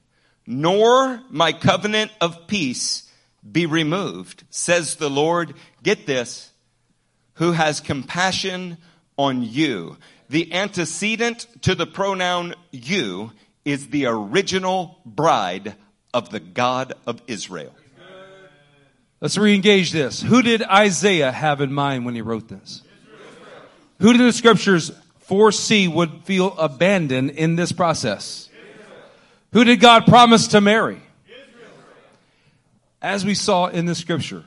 [0.45, 3.09] nor my covenant of peace
[3.49, 5.53] be removed, says the Lord.
[5.81, 6.51] Get this,
[7.35, 8.77] who has compassion
[9.17, 9.97] on you.
[10.29, 13.31] The antecedent to the pronoun you
[13.65, 15.75] is the original bride
[16.13, 17.73] of the God of Israel.
[19.21, 20.21] Let's re-engage this.
[20.21, 22.81] Who did Isaiah have in mind when he wrote this?
[23.99, 24.91] Who did the scriptures
[25.33, 28.51] foresee would feel abandoned in this process?
[29.51, 31.01] Who did God promise to marry?
[33.01, 34.43] As we saw in the scripture,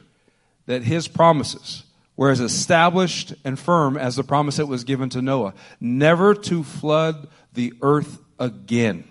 [0.66, 1.82] that his promises
[2.16, 6.62] were as established and firm as the promise that was given to Noah, never to
[6.62, 9.02] flood the earth again.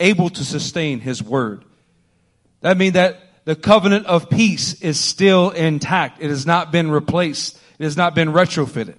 [0.00, 1.64] Able to sustain his word.
[2.62, 6.20] That means that the covenant of peace is still intact.
[6.20, 7.60] It has not been replaced.
[7.78, 8.96] It has not been retrofitted.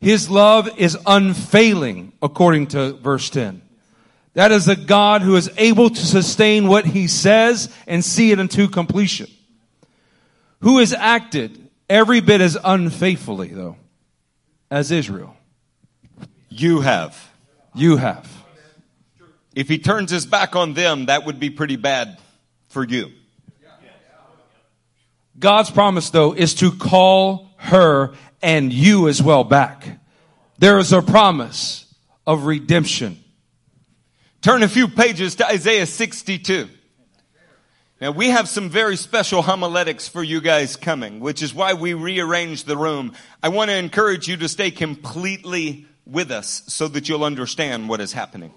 [0.00, 3.62] His love is unfailing, according to verse 10.
[4.34, 8.38] That is a God who is able to sustain what he says and see it
[8.38, 9.28] into completion.
[10.60, 13.76] Who has acted every bit as unfaithfully, though,
[14.70, 15.36] as Israel?
[16.48, 17.30] You have.
[17.74, 18.28] You have.
[19.54, 22.18] If he turns his back on them, that would be pretty bad
[22.68, 23.10] for you.
[25.36, 30.00] God's promise, though, is to call her and you as well back.
[30.58, 31.92] There is a promise
[32.26, 33.22] of redemption.
[34.42, 36.68] Turn a few pages to Isaiah 62.
[38.00, 41.94] Now we have some very special homiletics for you guys coming, which is why we
[41.94, 43.12] rearranged the room.
[43.42, 48.00] I want to encourage you to stay completely with us so that you'll understand what
[48.00, 48.52] is happening.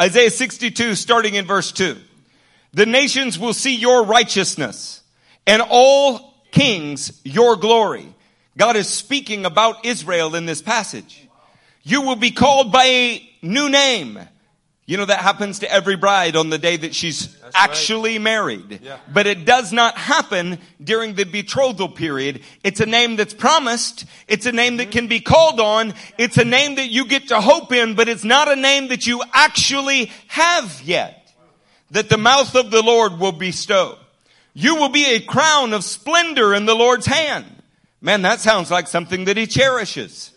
[0.00, 1.96] Isaiah 62 starting in verse 2.
[2.72, 5.02] The nations will see your righteousness
[5.46, 8.11] and all kings your glory.
[8.56, 11.26] God is speaking about Israel in this passage.
[11.82, 14.18] You will be called by a new name.
[14.84, 18.80] You know, that happens to every bride on the day that she's That's actually married.
[18.82, 18.98] Yeah.
[19.12, 22.42] But it does not happen during the betrothal period.
[22.64, 24.04] It's a name that's promised.
[24.26, 24.92] It's a name that mm-hmm.
[24.92, 25.94] can be called on.
[26.18, 29.06] It's a name that you get to hope in, but it's not a name that
[29.06, 31.32] you actually have yet.
[31.92, 33.98] That the mouth of the Lord will bestow.
[34.52, 37.61] You will be a crown of splendor in the Lord's hand.
[38.04, 40.32] Man, that sounds like something that he cherishes.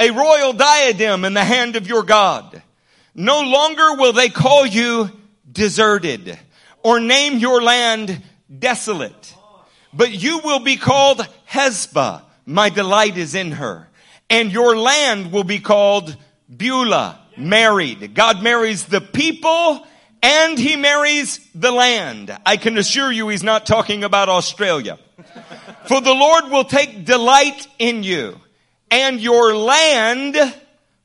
[0.00, 2.60] A royal diadem in the hand of your God.
[3.14, 5.08] No longer will they call you
[5.50, 6.36] deserted
[6.82, 8.20] or name your land
[8.58, 9.34] desolate,
[9.92, 12.24] but you will be called Hephzibah.
[12.44, 13.88] My delight is in her.
[14.28, 16.16] And your land will be called
[16.54, 18.14] Beulah, married.
[18.14, 19.86] God marries the people
[20.20, 22.36] and he marries the land.
[22.44, 24.98] I can assure you he's not talking about Australia.
[25.86, 28.40] For the Lord will take delight in you
[28.90, 30.36] and your land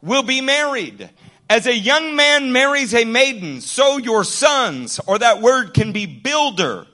[0.01, 1.09] will be married.
[1.49, 6.05] As a young man marries a maiden, so your sons, or that word can be
[6.05, 6.85] builder,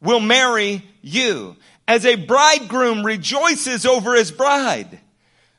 [0.00, 1.56] will marry you.
[1.88, 5.00] As a bridegroom rejoices over his bride,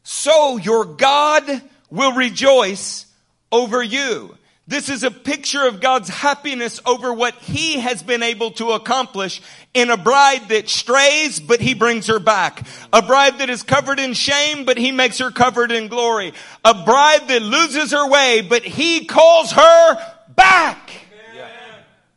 [0.03, 3.05] so your God will rejoice
[3.51, 4.37] over you.
[4.67, 9.39] This is a picture of God's happiness over what He has been able to accomplish
[9.75, 12.65] in a bride that strays, but He brings her back.
[12.91, 16.33] A bride that is covered in shame, but He makes her covered in glory.
[16.63, 20.89] A bride that loses her way, but He calls her back.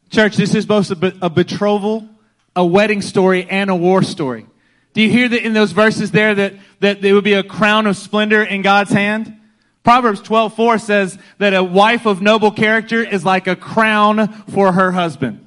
[0.08, 2.08] Church, this is both a, a betrothal,
[2.56, 4.46] a wedding story, and a war story.
[4.94, 7.86] Do you hear that in those verses there that, that there would be a crown
[7.86, 9.37] of splendor in God's hand?
[9.88, 14.92] Proverbs 12:4 says that a wife of noble character is like a crown for her
[14.92, 15.46] husband.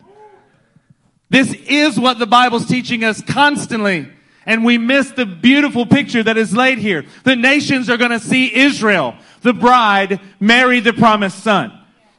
[1.30, 4.08] This is what the Bible's teaching us constantly.
[4.48, 7.06] And we miss the beautiful picture that is laid here.
[7.24, 9.14] The nations are going to see Israel,
[9.44, 11.72] the bride, marry the promised son.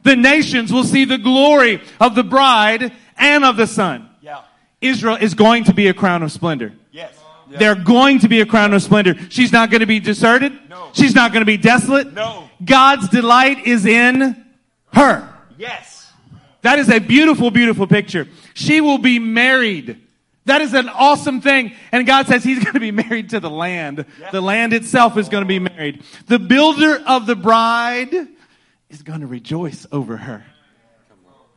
[0.03, 4.07] The nations will see the glory of the bride and of the son.
[4.21, 4.43] Yeah.
[4.79, 6.71] Israel is going to be a crown of splendor.
[7.59, 9.15] They're going to be a crown of splendor.
[9.29, 10.57] She's not going to be deserted.
[10.69, 10.89] No.
[10.93, 12.13] She's not going to be desolate.
[12.13, 12.49] No.
[12.63, 14.45] God's delight is in
[14.93, 15.29] her.
[15.57, 16.11] Yes.
[16.61, 18.27] That is a beautiful, beautiful picture.
[18.53, 19.99] She will be married.
[20.45, 21.73] That is an awesome thing.
[21.91, 24.05] And God says he's going to be married to the land.
[24.31, 26.03] The land itself is going to be married.
[26.27, 28.13] The builder of the bride
[28.89, 30.45] is going to rejoice over her.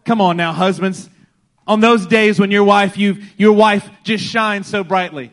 [0.05, 1.11] Come on now, husbands.
[1.67, 5.33] On those days when your wife, you, your wife just shines so brightly.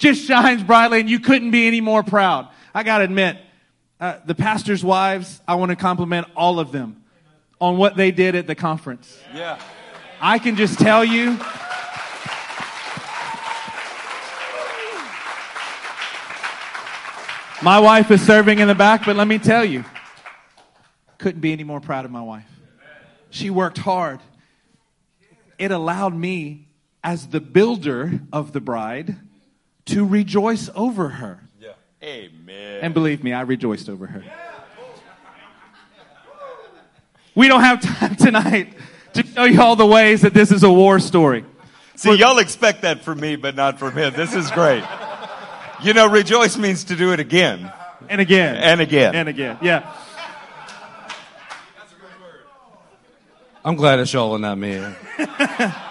[0.00, 2.48] Just shines brightly and you couldn't be any more proud.
[2.74, 3.36] I gotta admit,
[4.00, 7.04] uh, the pastor's wives, I want to compliment all of them
[7.60, 9.20] on what they did at the conference.
[9.34, 9.60] Yeah.
[10.18, 11.38] I can just tell you.
[17.62, 19.84] My wife is serving in the back, but let me tell you,
[21.18, 22.48] couldn't be any more proud of my wife.
[23.28, 24.20] She worked hard.
[25.58, 26.68] It allowed me,
[27.04, 29.16] as the builder of the bride,
[29.90, 31.40] to rejoice over her.
[31.60, 31.72] Yeah.
[32.02, 32.80] Amen.
[32.82, 34.24] And believe me, I rejoiced over her.
[37.34, 38.74] We don't have time tonight
[39.14, 41.44] to show you all the ways that this is a war story.
[41.96, 44.14] See, y'all expect that from me, but not from him.
[44.14, 44.84] This is great.
[45.82, 47.72] You know, rejoice means to do it again.
[48.08, 48.56] And again.
[48.56, 49.14] And again.
[49.14, 49.58] And again.
[49.62, 49.94] Yeah.
[53.64, 54.82] I'm glad it's y'all and not me.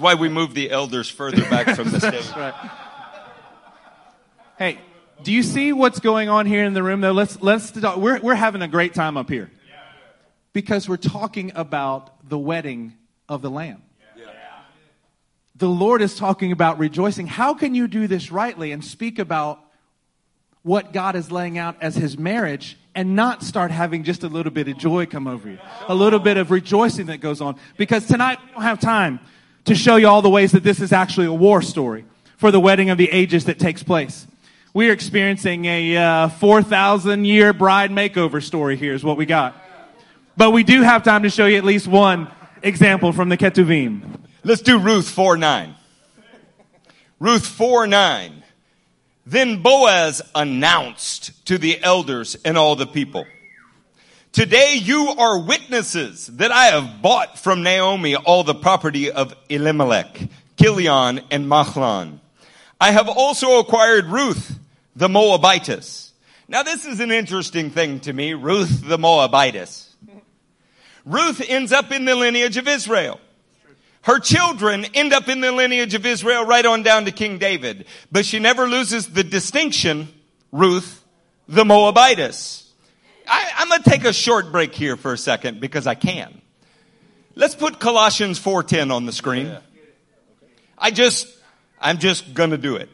[0.00, 2.34] That's why we moved the elders further back from the stage.
[2.34, 2.54] Right.
[4.56, 4.78] Hey,
[5.22, 7.12] do you see what's going on here in the room though?
[7.12, 9.50] Let's, let's, we're, we're having a great time up here.
[10.54, 12.94] Because we're talking about the wedding
[13.28, 13.82] of the Lamb.
[15.56, 17.26] The Lord is talking about rejoicing.
[17.26, 19.62] How can you do this rightly and speak about
[20.62, 24.50] what God is laying out as his marriage and not start having just a little
[24.50, 25.58] bit of joy come over you?
[25.88, 27.56] A little bit of rejoicing that goes on.
[27.76, 29.20] Because tonight we don't have time
[29.64, 32.04] to show you all the ways that this is actually a war story
[32.36, 34.26] for the wedding of the ages that takes place.
[34.72, 39.56] We are experiencing a uh, 4,000 year bride makeover story here is what we got.
[40.36, 42.30] But we do have time to show you at least one
[42.62, 44.20] example from the Ketuvim.
[44.44, 45.74] Let's do Ruth 4 9.
[47.18, 48.42] Ruth 4 9.
[49.26, 53.26] Then Boaz announced to the elders and all the people,
[54.32, 60.20] Today you are witnesses that I have bought from Naomi all the property of Elimelech,
[60.56, 62.20] Kilion, and Mahlon.
[62.80, 64.56] I have also acquired Ruth,
[64.94, 66.12] the Moabitess.
[66.46, 69.92] Now this is an interesting thing to me, Ruth the Moabitess.
[71.04, 73.18] Ruth ends up in the lineage of Israel.
[74.02, 77.84] Her children end up in the lineage of Israel right on down to King David.
[78.12, 80.06] But she never loses the distinction,
[80.52, 81.04] Ruth,
[81.48, 82.59] the Moabitess.
[83.30, 86.42] I, am going to take a short break here for a second because I can.
[87.36, 89.56] Let's put Colossians 4.10 on the screen.
[90.76, 91.28] I just,
[91.80, 92.88] I'm just going to do it.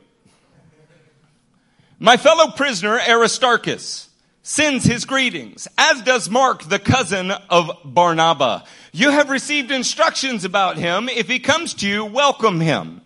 [1.98, 4.10] My fellow prisoner Aristarchus
[4.42, 8.68] sends his greetings, as does Mark, the cousin of Barnabas.
[8.92, 11.08] You have received instructions about him.
[11.08, 13.00] If he comes to you, welcome him.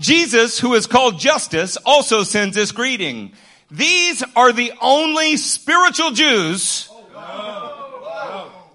[0.00, 3.32] Jesus, who is called Justus, also sends this greeting.
[3.72, 6.90] These are the only spiritual Jews.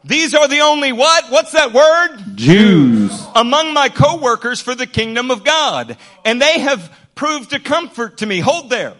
[0.04, 1.26] These are the only what?
[1.30, 2.36] What's that word?
[2.36, 3.12] Jews.
[3.36, 5.98] Among my co-workers for the kingdom of God.
[6.26, 8.40] And they have proved a comfort to me.
[8.40, 8.96] Hold there.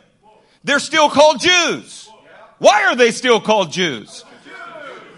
[0.64, 2.08] They're still called Jews.
[2.60, 4.24] Why are they still called Jews?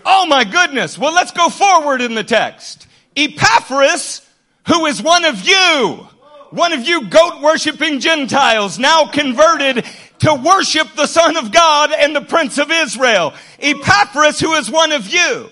[0.06, 0.98] Oh my goodness.
[0.98, 2.88] Well, let's go forward in the text.
[3.18, 4.26] Epaphras,
[4.68, 6.08] who is one of you,
[6.52, 9.86] one of you goat worshiping Gentiles now converted
[10.20, 13.34] to worship the Son of God and the Prince of Israel.
[13.60, 15.50] Epaphras, who is one of you.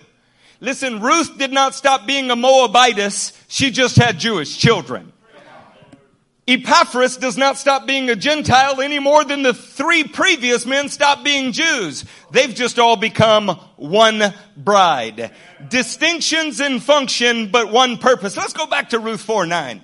[0.60, 3.34] Listen, Ruth did not stop being a Moabitess.
[3.48, 5.14] She just had Jewish children.
[6.48, 11.26] Epaphras does not stop being a Gentile any more than the three previous men stopped
[11.26, 12.06] being Jews.
[12.32, 15.32] They've just all become one bride.
[15.68, 18.38] Distinctions in function, but one purpose.
[18.38, 19.82] Let's go back to Ruth 4 9.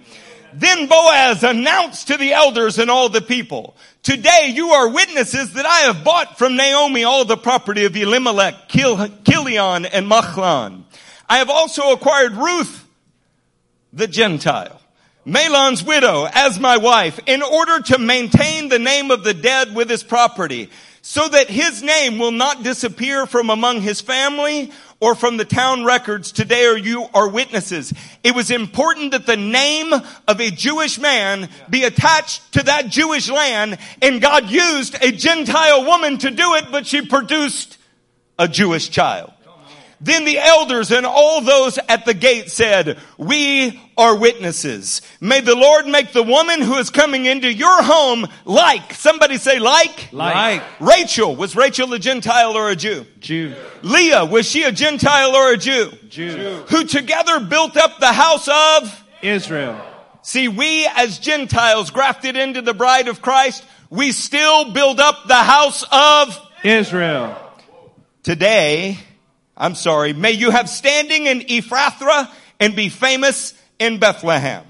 [0.56, 5.66] Then Boaz announced to the elders and all the people, Today you are witnesses that
[5.66, 10.84] I have bought from Naomi all the property of Elimelech, Kil- Kilion, and Mahlon.
[11.30, 12.86] I have also acquired Ruth,
[13.94, 14.82] the Gentile
[15.26, 19.90] Mahlon's widow as my wife in order to maintain the name of the dead with
[19.90, 20.70] his property
[21.02, 24.72] so that his name will not disappear from among his family
[25.04, 26.32] or from the town records.
[26.32, 27.94] Today or you are witnesses.
[28.24, 33.30] It was important that the name of a Jewish man be attached to that Jewish
[33.30, 37.78] land and God used a Gentile woman to do it, but she produced
[38.40, 39.33] a Jewish child.
[40.04, 45.02] Then the elders and all those at the gate said, we are witnesses.
[45.22, 49.60] May the Lord make the woman who is coming into your home like, somebody say
[49.60, 50.12] like?
[50.12, 50.62] Like.
[50.82, 53.06] Rachel, was Rachel a Gentile or a Jew?
[53.22, 53.56] Jew.
[53.82, 55.90] Leah, was she a Gentile or a Jew?
[56.10, 56.66] Jew.
[56.68, 59.06] Who together built up the house of?
[59.22, 59.80] Israel.
[60.22, 65.36] See, we as Gentiles grafted into the bride of Christ, we still build up the
[65.36, 67.38] house of Israel.
[68.22, 68.98] today.
[69.64, 70.12] I'm sorry.
[70.12, 74.66] May you have standing in Ephrathah and be famous in Bethlehem.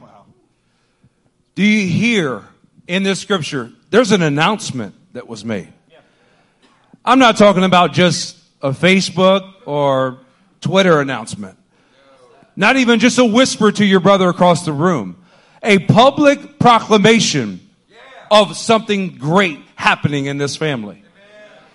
[1.56, 2.44] Do you hear
[2.86, 3.72] in this scripture?
[3.90, 5.74] There's an announcement that was made.
[7.04, 10.20] I'm not talking about just a Facebook or
[10.62, 11.58] Twitter announcement.
[12.56, 15.26] Not even just a whisper to your brother across the room.
[15.64, 17.68] A public proclamation
[18.30, 21.04] of something great happening in this family.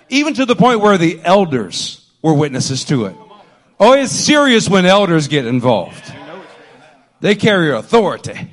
[0.08, 3.16] Even to the point where the elders were witnesses to it.
[3.80, 6.12] Oh, it's serious when elders get involved.
[7.20, 8.52] They carry authority.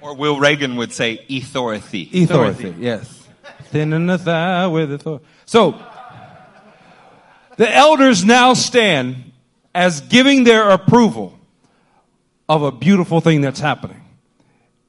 [0.00, 2.24] Or Will Reagan would say authority.
[2.24, 3.28] Authority, yes.
[3.64, 5.24] Thin in the thigh with authority.
[5.46, 5.80] So,
[7.56, 9.32] the elders now stand
[9.74, 11.38] as giving their approval
[12.48, 14.02] of a beautiful thing that's happening.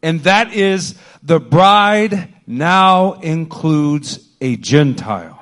[0.02, 5.33] And that is the bride now includes a Gentile.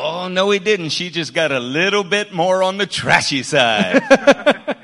[0.00, 0.90] Oh, no, he didn't.
[0.90, 4.02] She just got a little bit more on the trashy side.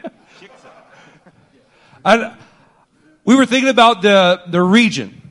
[2.05, 2.37] I,
[3.25, 5.23] we were thinking about the, the region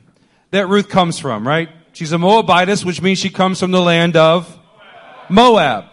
[0.50, 1.68] that Ruth comes from, right?
[1.92, 4.58] She's a Moabitess, which means she comes from the land of
[5.28, 5.84] Moab.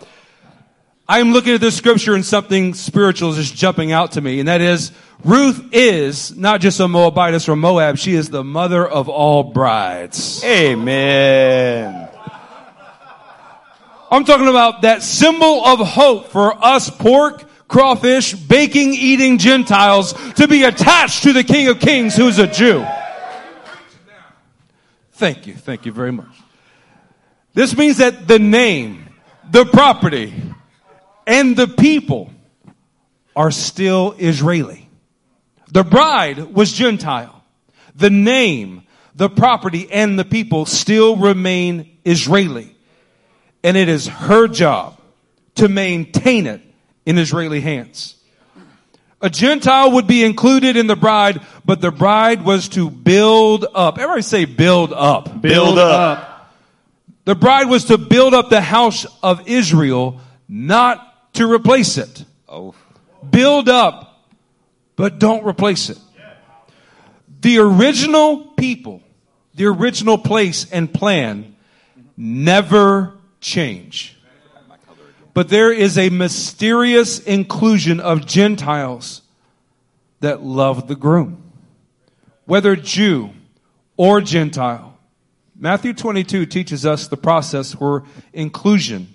[1.08, 4.48] I'm looking at this scripture and something spiritual is just jumping out to me, and
[4.48, 4.92] that is
[5.24, 10.44] Ruth is not just a Moabitess from Moab, she is the mother of all brides.
[10.44, 12.11] Amen.
[14.12, 20.50] I'm talking about that symbol of hope for us pork, crawfish, baking, eating Gentiles to
[20.50, 22.86] be attached to the King of Kings who's a Jew.
[25.14, 25.54] Thank you.
[25.54, 26.28] Thank you very much.
[27.54, 29.08] This means that the name,
[29.50, 30.34] the property,
[31.26, 32.34] and the people
[33.34, 34.90] are still Israeli.
[35.72, 37.46] The bride was Gentile.
[37.96, 38.84] The name,
[39.16, 42.76] the property, and the people still remain Israeli.
[43.64, 45.00] And it is her job
[45.56, 46.62] to maintain it
[47.06, 48.16] in Israeli hands.
[49.22, 54.00] A Gentile would be included in the bride, but the bride was to build up.
[54.00, 55.42] Everybody say build up.
[55.42, 56.52] Build up.
[57.26, 62.26] The bride was to build up the house of Israel, not to replace it.
[62.50, 62.74] Oh,
[63.30, 64.28] Build up,
[64.96, 66.00] but don't replace it.
[67.42, 69.04] The original people,
[69.54, 71.56] the original place and plan
[72.18, 74.18] never change.
[75.34, 79.22] But there is a mysterious inclusion of Gentiles
[80.20, 81.52] that love the groom.
[82.46, 83.32] Whether Jew
[83.98, 84.98] or Gentile.
[85.56, 89.14] Matthew 22 teaches us the process for inclusion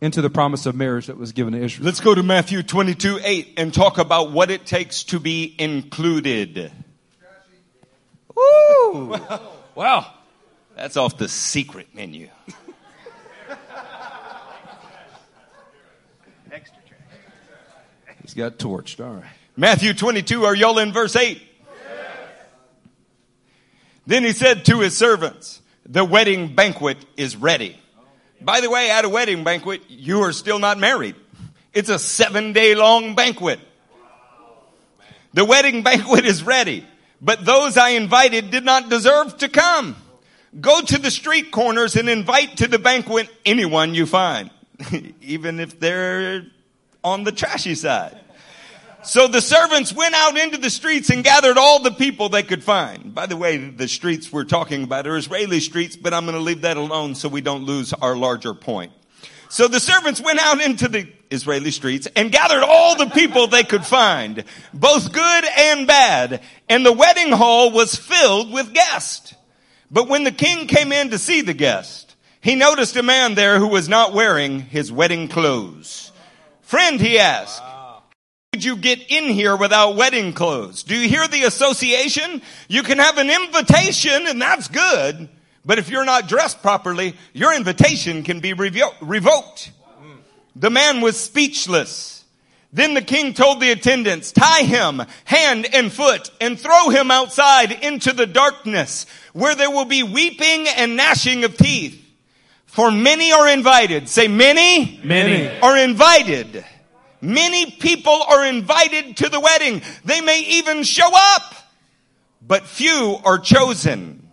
[0.00, 1.86] into the promise of marriage that was given to Israel.
[1.86, 6.70] let's go to Matthew 22, 8 and talk about what it takes to be included.
[8.34, 9.16] Woo!
[9.74, 10.12] Wow.
[10.74, 12.28] That's off the secret menu.
[18.28, 19.02] He's got torched.
[19.02, 19.24] All right.
[19.56, 21.40] Matthew 22, are y'all in verse 8?
[24.06, 27.80] Then he said to his servants, the wedding banquet is ready.
[28.42, 31.14] By the way, at a wedding banquet, you are still not married.
[31.72, 33.60] It's a seven day long banquet.
[35.32, 36.86] The wedding banquet is ready,
[37.22, 39.96] but those I invited did not deserve to come.
[40.60, 44.50] Go to the street corners and invite to the banquet anyone you find,
[45.22, 46.44] even if they're
[47.08, 48.18] on the trashy side.
[49.02, 52.64] So the servants went out into the streets and gathered all the people they could
[52.64, 53.14] find.
[53.14, 56.42] By the way, the streets we're talking about are Israeli streets, but I'm going to
[56.42, 58.92] leave that alone so we don't lose our larger point.
[59.50, 63.62] So the servants went out into the Israeli streets and gathered all the people they
[63.62, 64.44] could find,
[64.74, 69.34] both good and bad, and the wedding hall was filled with guests.
[69.90, 73.58] But when the king came in to see the guest, he noticed a man there
[73.58, 76.07] who was not wearing his wedding clothes.
[76.68, 77.62] Friend, he asked,
[78.52, 80.82] did you get in here without wedding clothes?
[80.82, 82.42] Do you hear the association?
[82.68, 85.30] You can have an invitation and that's good,
[85.64, 89.72] but if you're not dressed properly, your invitation can be revo- revoked.
[90.56, 92.26] The man was speechless.
[92.70, 97.72] Then the king told the attendants, tie him hand and foot and throw him outside
[97.72, 102.07] into the darkness where there will be weeping and gnashing of teeth.
[102.78, 104.08] For many are invited.
[104.08, 105.48] Say many Many.
[105.58, 106.64] are invited,
[107.20, 109.82] Many people are invited to the wedding.
[110.04, 111.54] They may even show up,
[112.40, 114.28] but few are chosen.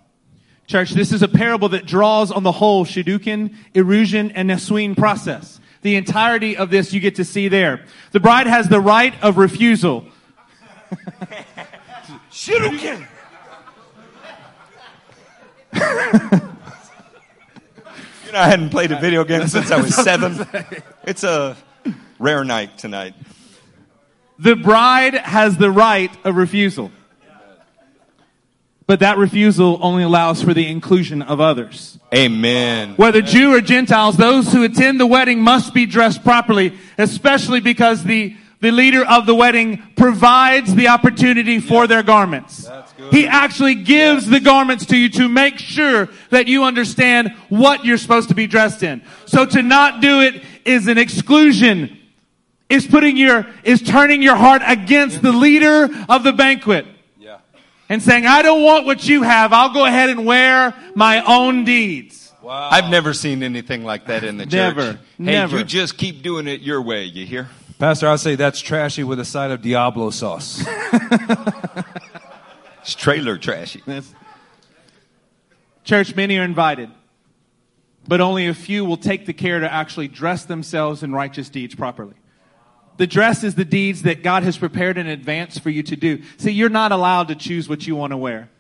[0.68, 5.60] Church, this is a parable that draws on the whole Shidduchin, Erusin, and Nesuin process.
[5.82, 7.84] The entirety of this you get to see there.
[8.12, 10.06] The bride has the right of refusal.
[12.30, 13.08] Shidduchin.
[18.36, 20.46] you know, I hadn't played a video game since I was seven.
[21.04, 21.56] It's a
[22.20, 23.14] rare night tonight.
[24.38, 26.92] The bride has the right of refusal.
[28.88, 31.98] But that refusal only allows for the inclusion of others.
[32.14, 32.96] Amen.
[32.98, 38.04] Whether Jew or Gentiles, those who attend the wedding must be dressed properly, especially because
[38.04, 42.68] the, the leader of the wedding provides the opportunity for their garments.
[43.12, 47.98] He actually gives the garments to you to make sure that you understand what you're
[47.98, 49.02] supposed to be dressed in.
[49.26, 52.00] So to not do it is an exclusion.
[52.68, 56.88] Is putting your, is turning your heart against the leader of the banquet
[57.20, 57.38] Yeah.
[57.90, 59.54] and saying, I don't want what you have.
[59.54, 62.34] I'll go ahead and wear my own deeds.
[62.42, 62.70] Wow.
[62.72, 64.54] I've never seen anything like that in the church.
[64.54, 64.92] Never.
[64.94, 65.60] Hey, Never.
[65.60, 67.50] you just keep doing it your way, you hear?
[67.78, 70.66] Pastor, I'd say that's trashy with a side of Diablo sauce.
[72.86, 73.82] It's trailer trashy.
[75.84, 76.92] Church, many are invited,
[78.08, 81.74] but only a few will take the care to actually dress themselves in righteous deeds
[81.74, 82.14] properly.
[82.98, 86.22] The dress is the deeds that God has prepared in advance for you to do.
[86.38, 88.52] See, you're not allowed to choose what you want to wear.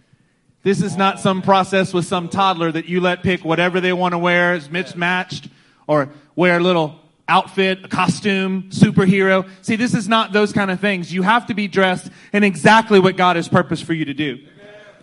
[0.64, 4.14] This is not some process with some toddler that you let pick whatever they want
[4.14, 5.50] to wear, is mismatched,
[5.86, 9.50] or wear a little outfit, a costume, superhero.
[9.62, 11.12] See, this is not those kind of things.
[11.12, 14.46] You have to be dressed in exactly what God has purposed for you to do.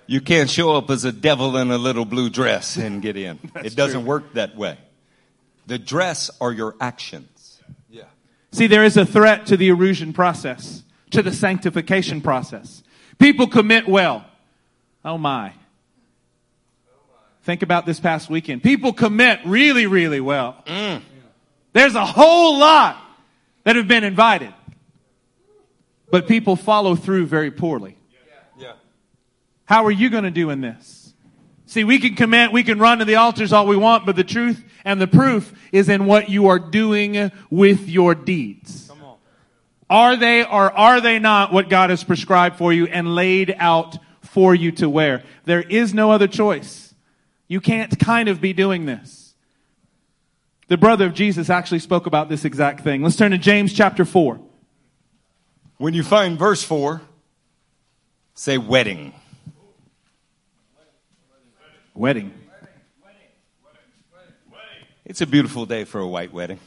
[0.07, 3.39] You can't show up as a devil in a little blue dress and get in.
[3.57, 4.79] it doesn't work that way.
[5.67, 7.61] The dress are your actions.
[7.89, 8.05] yeah.
[8.51, 12.83] See, there is a threat to the erusin process, to the sanctification process.
[13.19, 14.25] People commit well.
[15.05, 15.53] Oh my.
[17.45, 18.63] Think about this past weekend.
[18.63, 20.63] People commit really, really well.
[20.67, 21.03] Mm.
[21.73, 22.97] There's a whole lot
[23.65, 24.53] that have been invited.
[26.11, 27.97] But people follow through very poorly.
[28.59, 28.75] Yeah.
[29.65, 31.15] How are you going to do in this?
[31.65, 34.25] See, we can commit, we can run to the altars all we want, but the
[34.25, 38.89] truth and the proof is in what you are doing with your deeds.
[38.89, 39.17] Come on.
[39.89, 43.97] Are they or are they not what God has prescribed for you and laid out
[44.21, 45.23] for you to wear?
[45.47, 46.95] There is no other choice.
[47.49, 49.22] You can't kind of be doing this.
[50.73, 53.03] The brother of Jesus actually spoke about this exact thing.
[53.03, 54.41] Let's turn to James chapter 4.
[55.77, 57.03] When you find verse 4,
[58.33, 59.13] say wedding.
[61.93, 62.33] Wedding.
[63.03, 63.19] Wedding.
[65.05, 66.59] It's a beautiful day for a white wedding.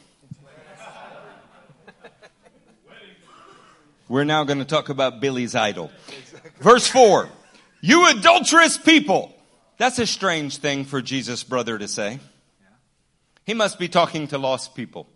[4.07, 5.89] We're now going to talk about Billy's idol.
[6.59, 7.27] Verse 4
[7.81, 9.35] You adulterous people.
[9.79, 12.19] That's a strange thing for Jesus' brother to say.
[13.45, 15.07] He must be talking to lost people.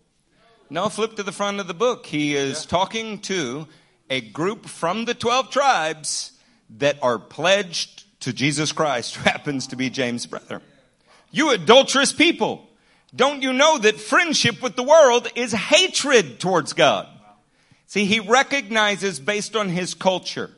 [0.70, 2.06] No, flip to the front of the book.
[2.06, 3.66] He is talking to
[4.08, 6.32] a group from the 12 tribes
[6.78, 10.62] that are pledged to Jesus Christ, who happens to be James' brother.
[11.32, 12.68] You adulterous people.
[13.14, 17.08] Don't you know that friendship with the world is hatred towards God?
[17.86, 20.50] See, he recognizes based on his culture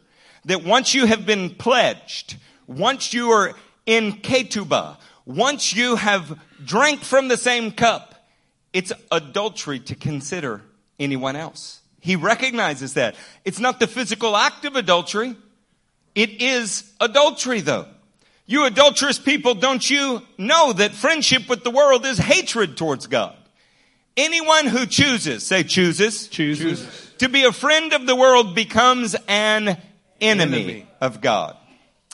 [0.45, 3.55] that once you have been pledged, once you are
[3.87, 8.15] in ketubah, once you have drank from the same cup,
[8.73, 10.63] it's adultery to consider
[10.99, 11.81] anyone else.
[12.01, 13.15] He recognizes that.
[13.45, 15.37] It's not the physical act of adultery.
[16.15, 17.87] It is adultery though.
[18.47, 23.37] You adulterous people, don't you know that friendship with the world is hatred towards God?
[24.17, 27.13] Anyone who chooses, say chooses, Chooses.
[27.19, 29.81] to be a friend of the world becomes an
[30.21, 30.87] enemy, Enemy.
[31.01, 31.57] of God.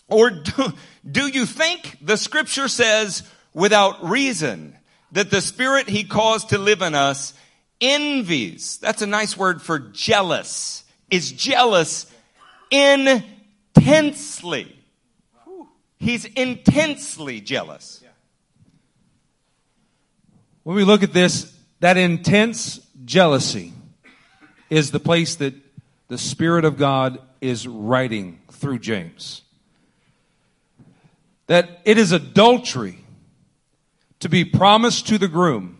[0.08, 0.72] Or do,
[1.08, 3.22] do you think the scripture says
[3.54, 4.76] without reason
[5.12, 7.34] that the spirit he caused to live in us
[7.80, 12.12] envies, that's a nice word for jealous, is jealous
[12.70, 13.34] intensely.
[15.98, 18.02] He's intensely jealous.
[20.62, 23.72] When we look at this, that intense jealousy
[24.68, 25.54] is the place that
[26.08, 29.42] the Spirit of God is writing through James.
[31.48, 33.04] That it is adultery
[34.20, 35.78] to be promised to the groom,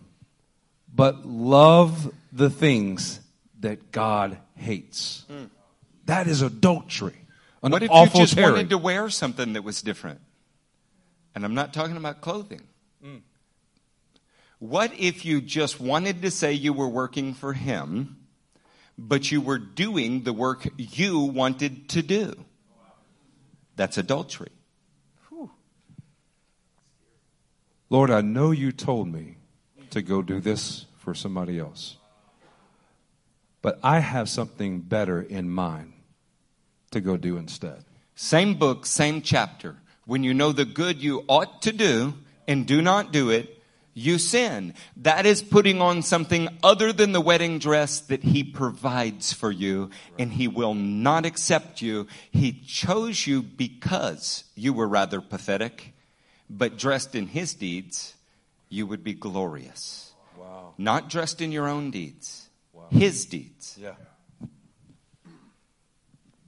[0.93, 3.21] but love the things
[3.61, 5.25] that God hates.
[6.07, 7.17] That is adultery.
[7.63, 8.53] An What if you just tearing.
[8.53, 10.21] wanted to wear something that was different?
[11.35, 12.63] And I'm not talking about clothing.
[13.05, 13.21] Mm.
[14.59, 18.17] What if you just wanted to say you were working for him,
[18.99, 22.35] but you were doing the work you wanted to do.
[23.77, 24.51] That's adultery.
[27.91, 29.37] Lord, I know you told me
[29.91, 31.97] to go do this for somebody else.
[33.63, 35.95] But I have something better in mind
[36.91, 37.85] to go do instead.
[38.15, 39.77] Same book, same chapter.
[40.05, 42.15] When you know the good you ought to do
[42.47, 43.63] and do not do it,
[43.95, 44.75] you sin.
[44.97, 49.91] That is putting on something other than the wedding dress that he provides for you
[50.19, 52.07] and he will not accept you.
[52.31, 55.95] He chose you because you were rather pathetic,
[56.51, 58.15] but dressed in his deeds,
[58.69, 60.13] you would be glorious.
[60.37, 60.75] Wow.
[60.79, 62.49] Not dressed in your own deeds,
[62.91, 63.79] his deeds.
[63.81, 63.95] Yeah.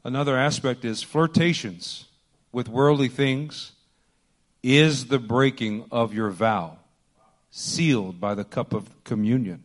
[0.04, 2.06] Another aspect is flirtations
[2.52, 3.72] with worldly things
[4.62, 6.78] is the breaking of your vow,
[7.50, 9.64] sealed by the cup of communion.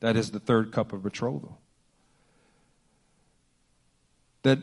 [0.00, 1.60] That is the third cup of betrothal.
[4.42, 4.58] That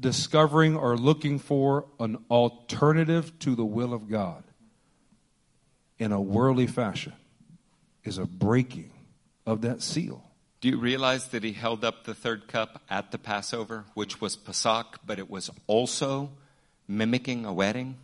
[0.00, 4.44] discovering or looking for an alternative to the will of God
[5.98, 7.12] in a worldly fashion
[8.04, 8.90] is a breaking
[9.46, 10.22] of that seal.
[10.60, 14.36] Do you realize that he held up the third cup at the Passover, which was
[14.36, 16.30] Pesach, but it was also
[16.88, 17.96] mimicking a wedding?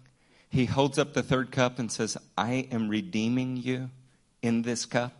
[0.48, 3.90] He holds up the third cup and says, I am redeeming you
[4.42, 5.12] in this cup.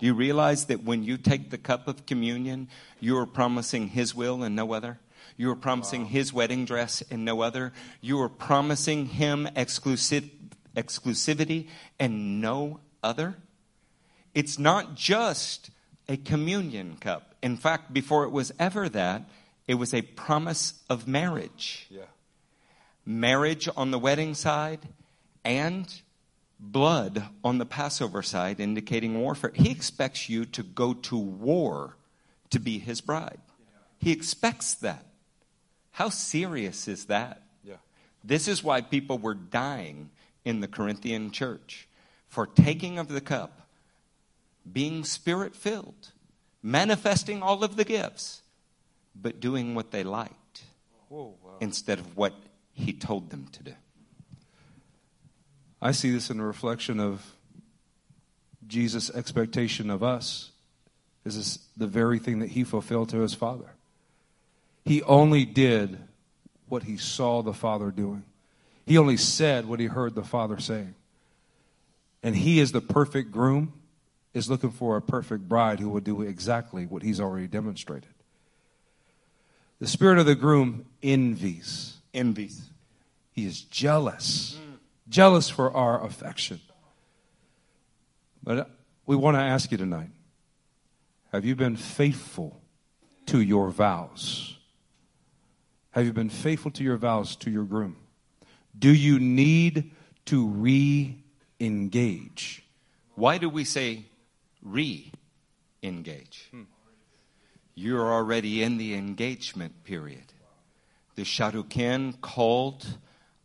[0.00, 4.14] Do you realize that when you take the cup of communion, you are promising his
[4.14, 4.98] will and no other?
[5.36, 7.72] You are promising his wedding dress and no other.
[8.00, 10.28] You are promising him exclusive,
[10.74, 11.68] exclusivity
[11.98, 13.36] and no other.
[14.34, 15.70] It's not just
[16.08, 17.34] a communion cup.
[17.42, 19.28] In fact, before it was ever that,
[19.66, 21.86] it was a promise of marriage.
[21.90, 22.02] Yeah.
[23.04, 24.80] Marriage on the wedding side
[25.44, 25.92] and
[26.58, 29.52] blood on the Passover side, indicating warfare.
[29.54, 31.96] He expects you to go to war
[32.50, 33.40] to be his bride.
[33.98, 35.06] He expects that.
[35.92, 37.42] How serious is that?
[37.64, 37.76] Yeah.
[38.24, 40.10] This is why people were dying
[40.44, 41.88] in the Corinthian church
[42.28, 43.68] for taking of the cup,
[44.70, 46.12] being spirit filled,
[46.62, 48.42] manifesting all of the gifts,
[49.14, 50.62] but doing what they liked
[51.08, 51.56] Whoa, wow.
[51.60, 52.34] instead of what
[52.72, 53.74] he told them to do.
[55.80, 57.34] I see this in a reflection of
[58.66, 60.52] Jesus' expectation of us.
[61.24, 63.74] This is the very thing that he fulfilled to his Father.
[64.84, 65.98] He only did
[66.68, 68.24] what he saw the Father doing.
[68.86, 70.94] He only said what he heard the Father saying.
[72.22, 73.72] And he is the perfect groom,
[74.32, 78.10] is looking for a perfect bride who will do exactly what he's already demonstrated.
[79.80, 81.94] The spirit of the groom envies.
[82.14, 82.70] Envies.
[83.32, 84.58] He is jealous,
[85.08, 86.60] jealous for our affection.
[88.44, 88.70] But
[89.06, 90.10] we want to ask you tonight
[91.32, 92.60] have you been faithful
[93.26, 94.58] to your vows?
[95.92, 97.96] Have you been faithful to your vows to your groom?
[98.78, 99.90] Do you need
[100.26, 101.18] to re
[101.60, 102.64] engage?
[103.14, 104.06] Why do we say
[104.62, 105.12] re
[105.82, 106.48] engage?
[106.50, 106.62] Hmm.
[107.74, 110.32] You're already in the engagement period.
[111.14, 112.98] The Shadukin called,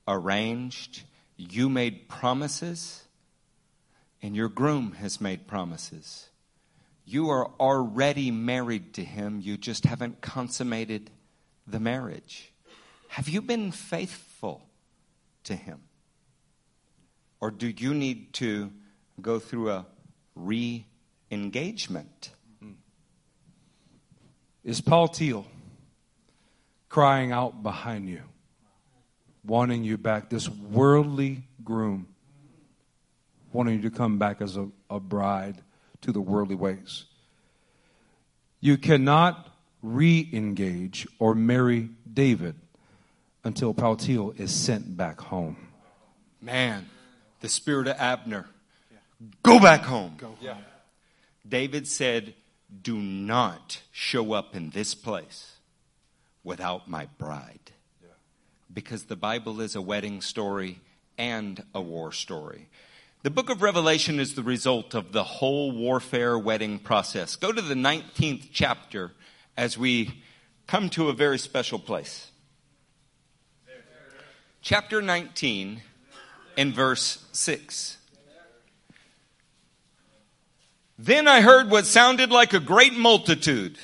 [0.07, 1.03] arranged,
[1.37, 3.03] you made promises,
[4.21, 6.29] and your groom has made promises.
[7.05, 11.09] You are already married to him, you just haven't consummated
[11.65, 12.51] the marriage.
[13.09, 14.61] Have you been faithful
[15.47, 15.81] to him?
[17.39, 18.71] Or do you need to
[19.21, 19.85] go through a
[20.35, 20.85] re
[21.31, 22.31] engagement?
[24.63, 25.45] Is Paltiel
[26.89, 28.21] crying out behind you,
[29.45, 32.07] wanting you back, this worldly groom,
[33.53, 35.61] wanting you to come back as a, a bride
[36.01, 37.05] to the worldly ways?
[38.59, 42.55] You cannot re engage or marry David
[43.47, 45.57] until Paltiel is sent back home.
[46.41, 46.87] Man,
[47.39, 48.45] the spirit of Abner.
[49.41, 50.17] Go back home.
[50.41, 50.57] Yeah.
[51.47, 52.35] David said,
[52.83, 55.53] Do not show up in this place
[56.43, 57.71] without my bride.
[58.71, 60.79] Because the Bible is a wedding story
[61.17, 62.69] and a war story.
[63.23, 67.35] The book of Revelation is the result of the whole warfare wedding process.
[67.35, 69.13] Go to the 19th chapter
[69.55, 70.21] as we
[70.67, 72.29] come to a very special place.
[74.69, 75.81] Chapter 19
[76.57, 77.95] and verse 6.
[80.99, 83.77] Then I heard what sounded like a great multitude,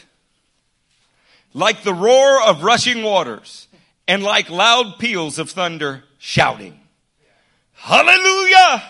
[1.54, 3.70] like the roar of rushing waters,
[4.10, 6.78] and like loud peals of thunder shouting,
[7.72, 8.84] Hallelujah!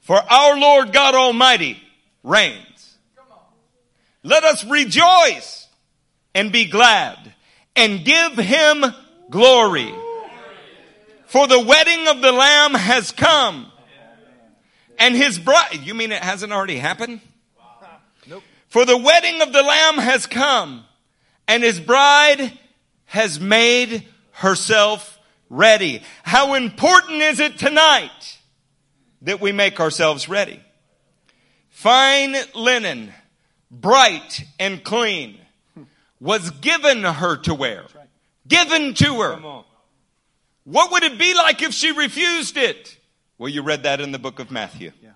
[0.00, 1.80] For our Lord God Almighty
[2.24, 2.96] reigns.
[4.24, 5.68] Let us rejoice
[6.34, 7.32] and be glad
[7.76, 8.84] and give him
[9.30, 9.94] glory.
[11.26, 13.70] For the wedding of the Lamb has come.
[14.98, 17.20] And his bride, you mean it hasn't already happened?
[18.26, 18.42] Nope.
[18.68, 20.84] For the wedding of the Lamb has come
[21.48, 22.52] and his bride
[23.06, 25.18] has made herself
[25.48, 26.02] ready.
[26.22, 28.38] How important is it tonight
[29.22, 30.60] that we make ourselves ready?
[31.70, 33.12] Fine linen,
[33.70, 35.38] bright and clean,
[36.20, 37.84] was given her to wear.
[38.48, 39.64] Given to her.
[40.66, 42.98] What would it be like if she refused it?
[43.38, 44.90] Well, you read that in the book of Matthew.
[45.00, 45.10] Yeah.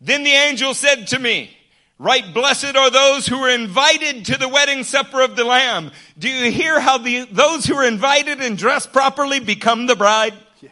[0.00, 1.56] Then the angel said to me,
[2.00, 5.92] Right, blessed are those who are invited to the wedding supper of the Lamb.
[6.18, 10.34] Do you hear how the, those who are invited and dressed properly become the bride?
[10.60, 10.70] Yeah.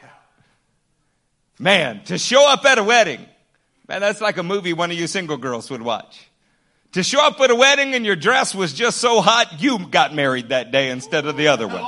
[1.61, 3.25] Man, to show up at a wedding,
[3.87, 6.29] man, that's like a movie one of you single girls would watch.
[6.93, 10.13] To show up at a wedding and your dress was just so hot, you got
[10.13, 11.85] married that day instead of the other one.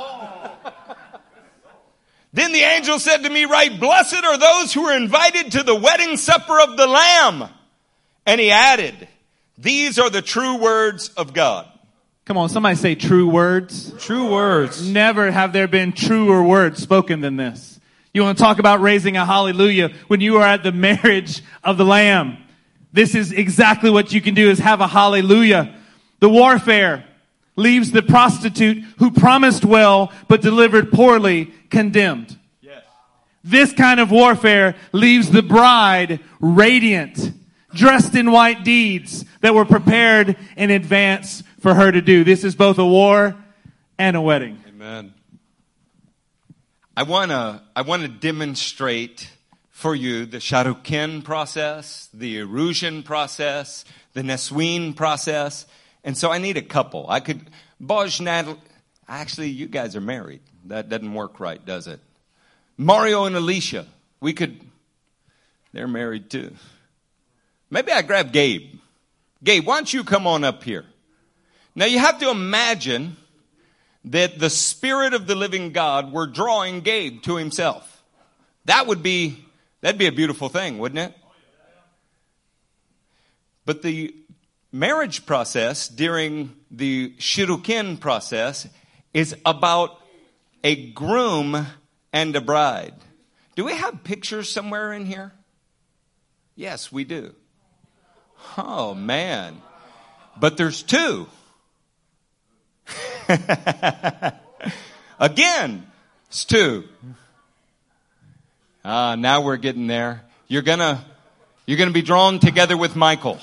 [2.35, 5.73] Then the angel said to me, right, blessed are those who are invited to the
[5.73, 7.49] wedding supper of the Lamb.
[8.25, 9.07] And he added,
[9.57, 11.65] these are the true words of God.
[12.25, 13.93] Come on, somebody say true words.
[14.03, 14.85] True words.
[14.85, 17.79] Never have there been truer words spoken than this.
[18.13, 21.77] You want to talk about raising a hallelujah when you are at the marriage of
[21.77, 22.37] the Lamb.
[22.91, 25.73] This is exactly what you can do is have a hallelujah.
[26.19, 27.05] The warfare
[27.55, 32.37] leaves the prostitute who promised well but delivered poorly condemned.
[32.61, 32.83] Yes.
[33.43, 37.31] This kind of warfare leaves the bride radiant,
[37.73, 42.23] dressed in white deeds that were prepared in advance for her to do.
[42.23, 43.35] This is both a war
[43.97, 44.61] and a wedding.
[44.67, 45.13] Amen.
[46.97, 49.29] I want to I want to demonstrate
[49.69, 53.83] for you the Shidduchin process, the Erusin process,
[54.13, 55.65] the Nesuin process.
[56.05, 57.07] And so I need a couple.
[57.09, 57.41] I could,
[57.83, 58.59] Boj Natalie,
[59.09, 60.41] actually, you guys are married.
[60.65, 61.99] That doesn't work right, does it?
[62.77, 63.87] Mario and Alicia,
[64.21, 64.61] we could,
[65.73, 66.53] they're married too.
[67.71, 68.75] Maybe I grab Gabe.
[69.43, 70.85] Gabe, why don't you come on up here?
[71.73, 73.17] Now you have to imagine
[74.05, 78.03] that the Spirit of the living God were drawing Gabe to himself.
[78.65, 79.43] That would be,
[79.81, 81.17] that'd be a beautiful thing, wouldn't it?
[83.65, 84.13] But the
[84.75, 88.67] marriage process during the Shidduchin process
[89.13, 90.01] is about
[90.65, 91.65] a groom
[92.11, 92.93] and a bride.
[93.55, 95.31] Do we have pictures somewhere in here?
[96.57, 97.33] Yes, we do.
[98.57, 99.61] Oh man.
[100.37, 101.27] But there's two.
[105.19, 105.87] Again,
[106.27, 106.83] it's two.
[108.83, 110.25] Ah, now we're getting there.
[110.49, 111.03] You're gonna,
[111.65, 113.39] you're gonna be drawn together with Michael.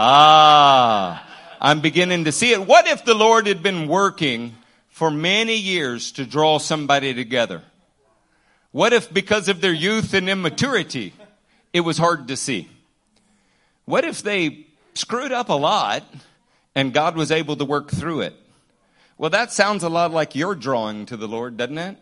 [0.00, 1.28] Ah,
[1.60, 2.64] I'm beginning to see it.
[2.64, 4.54] What if the Lord had been working
[4.90, 7.64] for many years to draw somebody together?
[8.70, 11.14] What if because of their youth and immaturity,
[11.72, 12.68] it was hard to see?
[13.86, 16.04] What if they screwed up a lot
[16.76, 18.36] and God was able to work through it?
[19.16, 21.96] Well, that sounds a lot like your drawing to the Lord, doesn't it?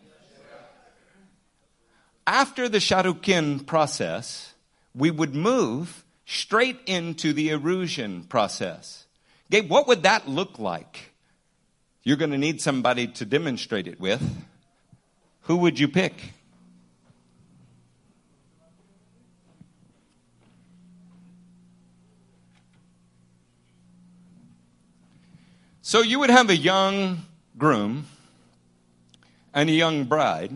[2.26, 4.52] After the Shidduchin process,
[4.94, 9.06] we would move straight into the erusin process.
[9.50, 11.12] Gabe, what would that look like?
[12.02, 14.22] You're going to need somebody to demonstrate it with.
[15.42, 16.32] Who would you pick?
[25.82, 28.06] So you would have a young groom
[29.54, 30.50] and a young bride,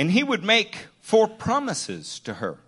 [0.00, 2.58] and he would make four promises to her.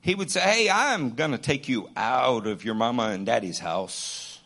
[0.00, 3.58] He would say, Hey, I'm going to take you out of your mama and daddy's
[3.58, 4.38] house.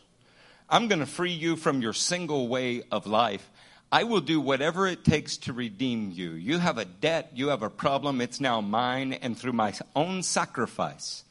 [0.71, 3.51] I'm going to free you from your single way of life.
[3.93, 6.31] I will do whatever it takes to redeem you.
[6.31, 10.23] You have a debt, you have a problem, it's now mine, and through my own
[10.23, 11.23] sacrifice,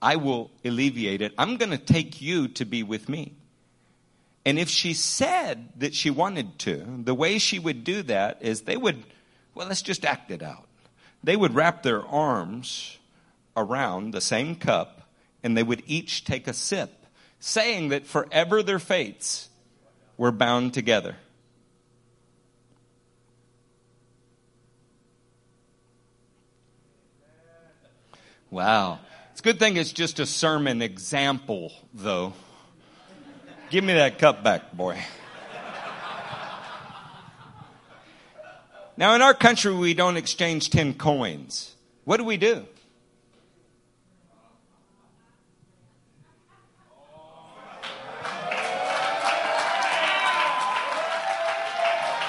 [0.00, 1.34] I will alleviate it.
[1.36, 3.34] I'm going to take you to be with me.
[4.46, 8.62] And if she said that she wanted to, the way she would do that is
[8.62, 9.04] they would,
[9.54, 10.66] well, let's just act it out
[11.22, 12.98] they would wrap their arms
[13.56, 15.08] around the same cup
[15.42, 17.06] and they would each take a sip,
[17.38, 19.48] saying that forever their fates
[20.16, 21.16] were bound together.
[28.50, 29.00] Wow.
[29.30, 32.34] It's a good thing it's just a sermon example, though.
[33.70, 35.02] Give me that cup back, boy.
[38.96, 41.74] Now, in our country, we don't exchange 10 coins.
[42.04, 42.66] What do we do?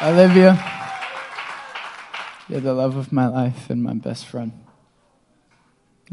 [0.01, 0.61] Olivia,
[2.49, 4.51] you're the love of my life and my best friend.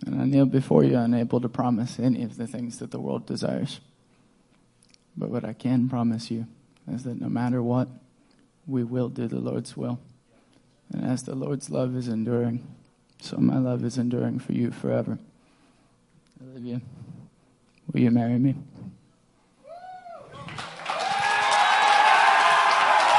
[0.07, 3.27] And I kneel before you, unable to promise any of the things that the world
[3.27, 3.81] desires.
[5.17, 6.47] But what I can promise you
[6.89, 7.89] is that no matter what,
[8.67, 9.99] we will do the Lord's will.
[10.93, 12.67] And as the Lord's love is enduring,
[13.21, 15.19] so my love is enduring for you forever.
[16.43, 16.81] Olivia,
[17.93, 18.55] will you marry me?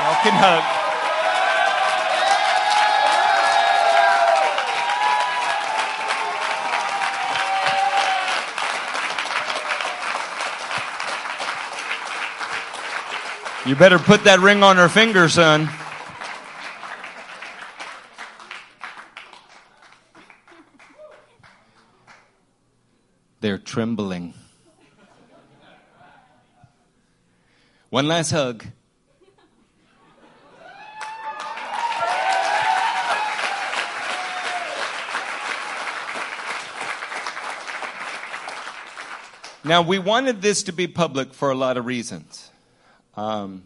[0.01, 0.63] Y'all can hug.
[13.67, 15.69] You better put that ring on her finger, son.
[23.41, 24.35] They're trembling.
[27.89, 28.63] One last hug.
[39.63, 42.51] Now, we wanted this to be public for a lot of reasons.
[43.17, 43.63] Um,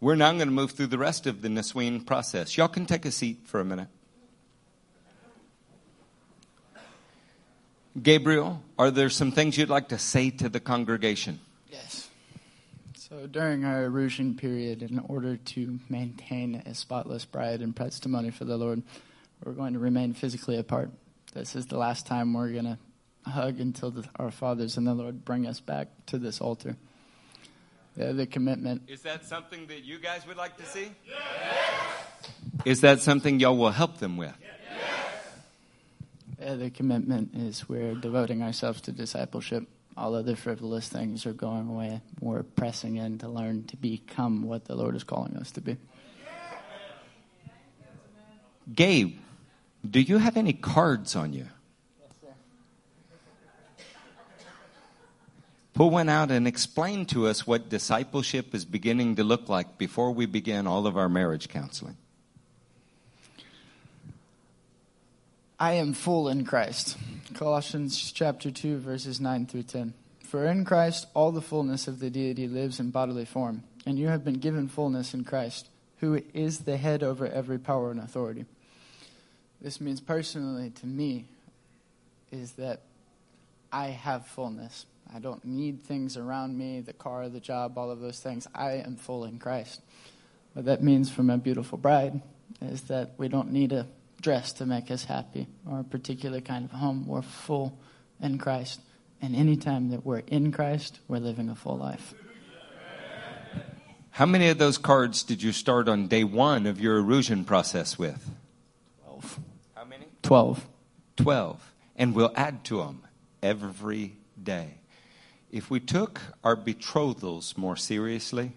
[0.00, 2.58] we're now going to move through the rest of the Nesuin process.
[2.58, 3.88] Y'all can take a seat for a minute.
[8.02, 11.40] Gabriel, are there some things you'd like to say to the congregation?
[11.70, 12.08] Yes.
[12.94, 18.44] So during our erusin period, in order to maintain a spotless bride and testimony for
[18.44, 18.82] the Lord,
[19.42, 20.90] we're going to remain physically apart.
[21.32, 22.78] This is the last time we're going to
[23.30, 26.76] hug until the, our fathers and the Lord bring us back to this altar.
[27.96, 28.82] Yeah, the commitment.
[28.88, 30.90] Is that something that you guys would like to see?
[31.08, 32.28] Yes.
[32.66, 34.34] Is that something y'all will help them with?
[36.46, 39.66] Yeah, the commitment is we're devoting ourselves to discipleship.
[39.96, 42.00] All other frivolous things are going away.
[42.20, 45.76] We're pressing in to learn to become what the Lord is calling us to be.
[48.72, 49.18] Gabe,
[49.90, 51.46] do you have any cards on you?
[55.74, 60.12] Pull one out and explain to us what discipleship is beginning to look like before
[60.12, 61.96] we begin all of our marriage counseling.
[65.58, 66.98] I am full in Christ.
[67.32, 69.94] Colossians chapter 2 verses 9 through 10.
[70.22, 74.08] For in Christ all the fullness of the deity lives in bodily form, and you
[74.08, 78.44] have been given fullness in Christ, who is the head over every power and authority.
[79.62, 81.24] This means personally to me
[82.30, 82.82] is that
[83.72, 84.84] I have fullness.
[85.14, 88.46] I don't need things around me, the car, the job, all of those things.
[88.54, 89.80] I am full in Christ.
[90.52, 92.20] What that means for my beautiful bride
[92.60, 93.86] is that we don't need a
[94.20, 97.06] dress to make us happy or a particular kind of home.
[97.06, 97.78] We're full
[98.20, 98.80] in Christ.
[99.22, 102.14] And anytime that we're in Christ, we're living a full life.
[104.10, 107.98] How many of those cards did you start on day one of your erusin process
[107.98, 108.30] with?
[109.04, 109.40] Twelve.
[109.74, 110.06] How many?
[110.22, 110.66] Twelve.
[111.16, 111.72] Twelve.
[111.96, 113.02] And we'll add to them
[113.42, 114.78] every day.
[115.50, 118.52] If we took our betrothals more seriously,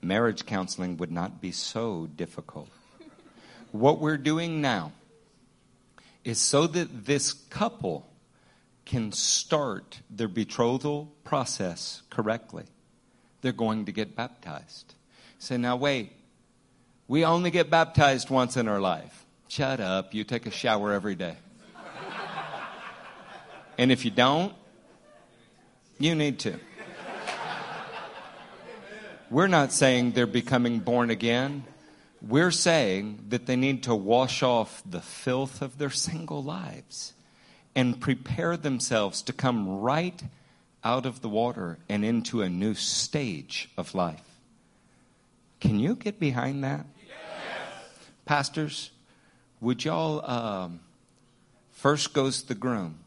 [0.00, 2.68] marriage counseling would not be so difficult.
[3.74, 4.92] What we're doing now
[6.22, 8.08] is so that this couple
[8.84, 12.66] can start their betrothal process correctly.
[13.40, 14.94] They're going to get baptized.
[15.40, 16.12] Say, now wait,
[17.08, 19.26] we only get baptized once in our life.
[19.48, 21.34] Shut up, you take a shower every day.
[23.76, 24.54] and if you don't,
[25.98, 26.60] you need to.
[29.32, 31.64] We're not saying they're becoming born again.
[32.22, 37.12] We're saying that they need to wash off the filth of their single lives
[37.74, 40.22] and prepare themselves to come right
[40.82, 44.22] out of the water and into a new stage of life.
[45.60, 46.86] Can you get behind that?
[47.06, 47.16] Yes.
[48.26, 48.90] Pastors,
[49.60, 50.80] would y'all, um,
[51.72, 52.98] first goes the groom,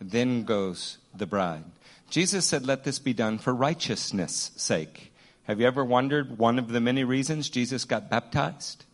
[0.00, 1.64] then goes the bride.
[2.08, 5.07] Jesus said, Let this be done for righteousness' sake.
[5.48, 8.84] Have you ever wondered one of the many reasons Jesus got baptized?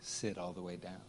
[0.00, 1.00] Sit all the way down.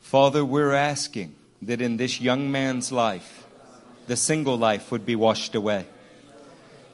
[0.00, 3.46] Father, we're asking that in this young man's life,
[4.08, 5.86] the single life would be washed away.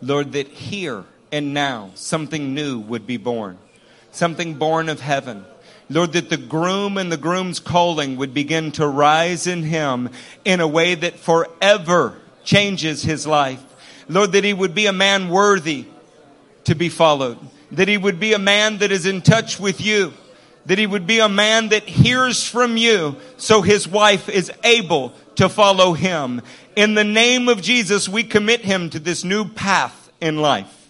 [0.02, 3.56] Lord, that here and now something new would be born.
[4.10, 5.46] Something born of heaven.
[5.90, 10.08] Lord, that the groom and the groom's calling would begin to rise in him
[10.44, 13.62] in a way that forever changes his life.
[14.08, 15.86] Lord, that he would be a man worthy
[16.64, 17.38] to be followed.
[17.72, 20.12] That he would be a man that is in touch with you.
[20.66, 25.12] that he would be a man that hears from you so his wife is able
[25.36, 26.40] to follow him.
[26.76, 30.83] In the name of Jesus, we commit him to this new path in life.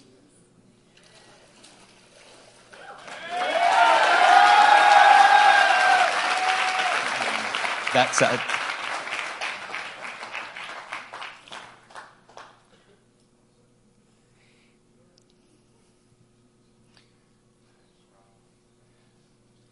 [7.95, 8.41] That side.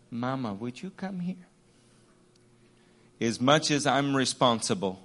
[0.09, 1.35] Mama, would you come here?
[3.21, 5.03] As much as I'm responsible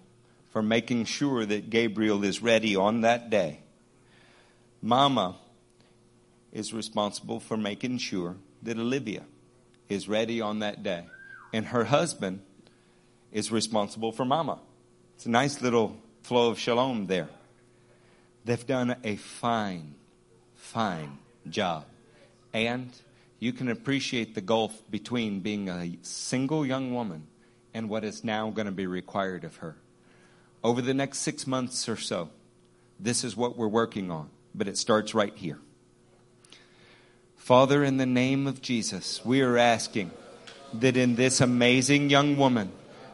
[0.51, 3.61] for making sure that Gabriel is ready on that day,
[4.79, 5.37] Mama
[6.53, 9.23] is responsible for making sure that Olivia
[9.89, 11.07] is ready on that day.
[11.51, 12.41] And her husband
[13.37, 14.57] is responsible for Mama.
[15.15, 17.29] It's a nice little flow of shalom there.
[18.45, 19.93] They've done a fine,
[20.55, 21.85] fine job.
[22.51, 22.89] And
[23.37, 27.27] you can appreciate the gulf between being a single young woman
[27.75, 29.75] and what is now going to be required of her.
[30.63, 32.31] Over the next six months or so,
[32.99, 35.59] this is what we're working on, but it starts right here.
[37.35, 40.09] Father, in the name of Jesus, we are asking
[40.73, 42.71] that in this amazing young woman,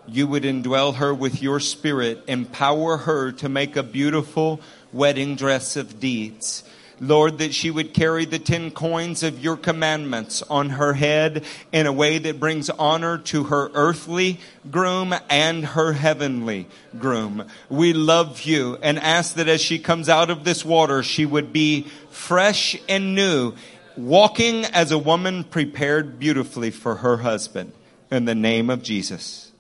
[0.08, 4.60] you would indwell her with your spirit, empower her to make a beautiful
[4.92, 6.64] wedding dress of deeds.
[7.00, 11.86] Lord, that she would carry the ten coins of your commandments on her head in
[11.86, 14.40] a way that brings honor to her earthly
[14.70, 16.68] groom and her heavenly
[16.98, 17.46] groom.
[17.70, 21.52] We love you and ask that as she comes out of this water, she would
[21.52, 23.54] be fresh and new,
[23.98, 27.74] walking as a woman prepared beautifully for her husband.
[28.12, 29.53] In the name of Jesus.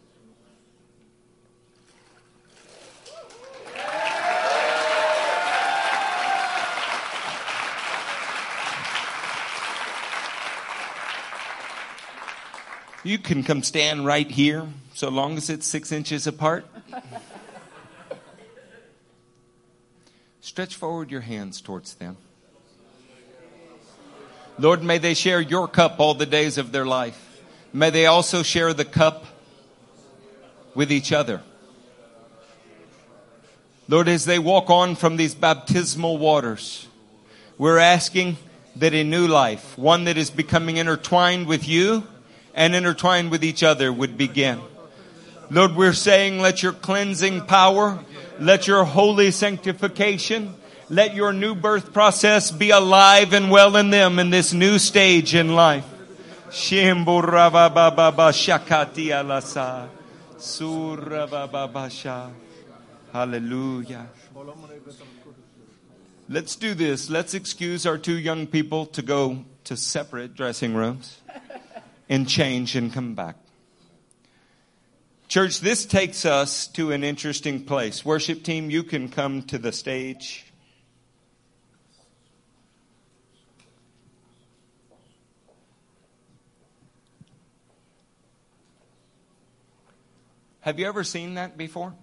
[13.05, 16.65] You can come stand right here, so long as it's six inches apart.
[20.39, 22.15] Stretch forward your hands towards them.
[24.57, 27.41] Lord, may they share your cup all the days of their life.
[27.73, 29.25] May they also share the cup
[30.73, 31.41] with each other.
[33.89, 36.87] Lord, as they walk on from these baptismal waters,
[37.57, 38.37] we're asking
[38.77, 42.07] that a new life, one that is becoming intertwined with you,
[42.53, 44.59] and intertwined with each other would begin.
[45.49, 47.99] Lord, we're saying let your cleansing power,
[48.39, 50.55] let your holy sanctification,
[50.89, 55.35] let your new birth process be alive and well in them in this new stage
[55.35, 55.85] in life.
[63.11, 64.07] Hallelujah.
[66.29, 67.09] Let's do this.
[67.09, 71.17] Let's excuse our two young people to go to separate dressing rooms
[72.09, 73.37] and change and come back.
[75.27, 78.05] Church, this takes us to an interesting place.
[78.05, 80.45] Worship team, you can come to the stage.
[90.61, 91.93] Have you ever seen that before?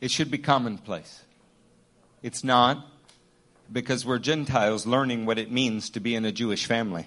[0.00, 1.24] It should be commonplace.
[2.22, 2.86] It's not
[3.72, 7.06] because we're Gentiles learning what it means to be in a Jewish family.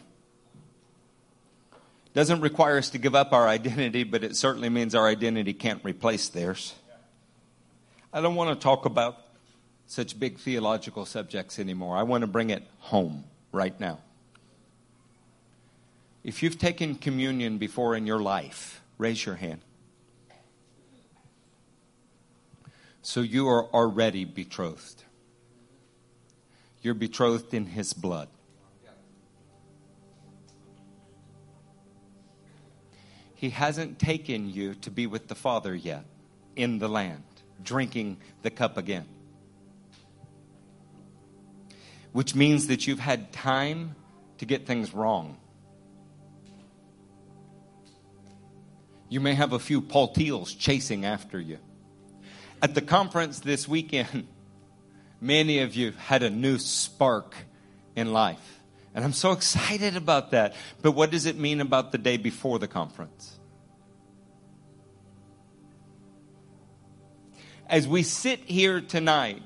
[2.14, 5.84] Doesn't require us to give up our identity, but it certainly means our identity can't
[5.84, 6.74] replace theirs.
[8.14, 9.18] I don't want to talk about
[9.88, 11.98] such big theological subjects anymore.
[11.98, 14.00] I want to bring it home right now.
[16.24, 19.62] If you've taken communion before in your life, raise your hand.
[23.02, 25.04] So you are already betrothed.
[26.84, 28.28] You're betrothed in His blood.
[33.34, 36.06] He hasn't taken you to be with the Father yet
[36.56, 37.24] in the land,
[37.62, 39.06] drinking the cup again.
[42.12, 43.96] Which means that you've had time
[44.38, 45.38] to get things wrong.
[49.10, 51.60] You may have a few Paltiels chasing after you.
[52.62, 54.28] At the conference this weekend,
[55.24, 57.34] many of you had a new spark
[57.96, 58.62] in life.
[58.94, 60.54] And I'm so excited about that.
[60.82, 63.40] But what does it mean about the day before the conference?
[67.68, 69.42] As we sit here tonight,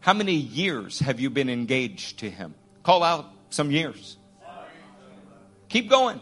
[0.00, 2.54] how many years have you been engaged to Him?
[2.82, 4.16] Call out some years.
[5.68, 6.20] Keep going.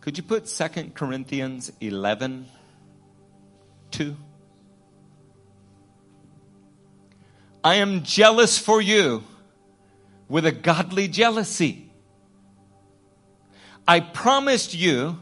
[0.00, 2.46] Could you put Second Corinthians 11
[3.90, 4.16] 2?
[7.62, 9.24] I am jealous for you
[10.28, 11.90] with a godly jealousy.
[13.86, 15.18] I promised you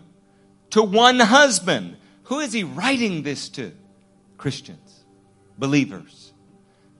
[0.70, 1.96] to one husband.
[2.24, 3.72] Who is he writing this to?
[4.36, 5.04] Christians,
[5.58, 6.32] believers,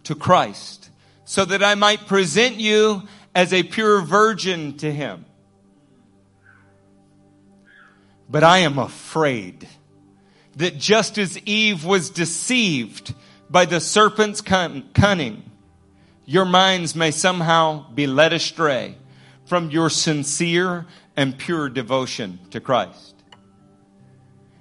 [0.05, 0.91] to Christ,
[1.25, 3.03] so that I might present you
[3.35, 5.27] as a pure virgin to him.
[8.29, 9.69] But I am afraid
[10.57, 13.15] that just as Eve was deceived
[13.48, 15.51] by the serpent's cunning,
[16.24, 18.97] your minds may somehow be led astray
[19.44, 20.86] from your sincere
[21.16, 23.14] and pure devotion to Christ.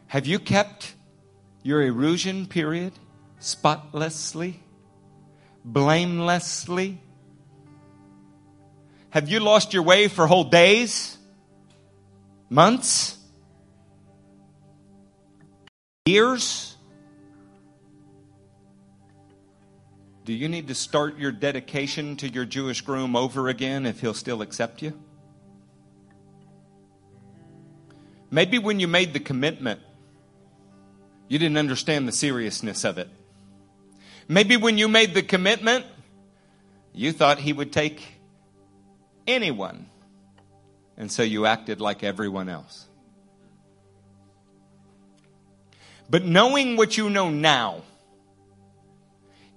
[0.08, 0.94] Have you kept
[1.64, 2.94] your erusin period
[3.40, 4.62] spotlessly,
[5.64, 7.02] blamelessly?
[9.10, 11.18] Have you lost your way for whole days,
[12.50, 13.18] months,
[16.06, 16.75] years?
[20.26, 24.16] Do you need to start your dedication to your Jewish groom over again if he'll
[24.16, 25.00] still accept you?
[28.32, 29.82] Maybe when you made the commitment,
[31.28, 33.08] you didn't understand the seriousness of it.
[34.28, 35.86] Maybe when you made the commitment,
[36.92, 38.04] you thought he would take
[39.28, 39.86] anyone.
[40.98, 42.88] And so you acted like everyone else.
[46.10, 47.84] But knowing what you know now,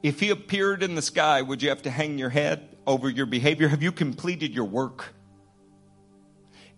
[0.02, 3.26] if he appeared in the sky, would you have to hang your head over your
[3.26, 3.68] behavior?
[3.68, 5.14] Have you completed your work?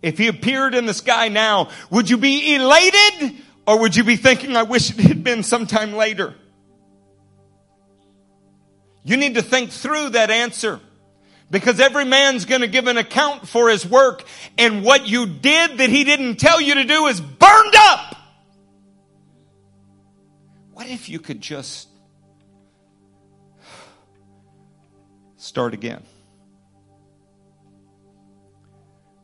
[0.01, 3.35] If he appeared in the sky now, would you be elated
[3.67, 6.35] or would you be thinking, I wish it had been sometime later?
[9.03, 10.79] You need to think through that answer
[11.51, 14.23] because every man's going to give an account for his work
[14.57, 18.15] and what you did that he didn't tell you to do is burned up.
[20.73, 21.87] What if you could just
[25.41, 26.03] start again?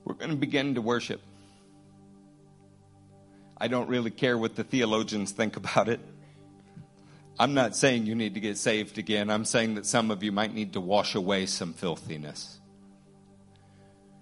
[0.04, 1.22] We're going to begin to worship.
[3.58, 6.00] I don't really care what the theologians think about it.
[7.40, 9.30] I'm not saying you need to get saved again.
[9.30, 12.60] I'm saying that some of you might need to wash away some filthiness.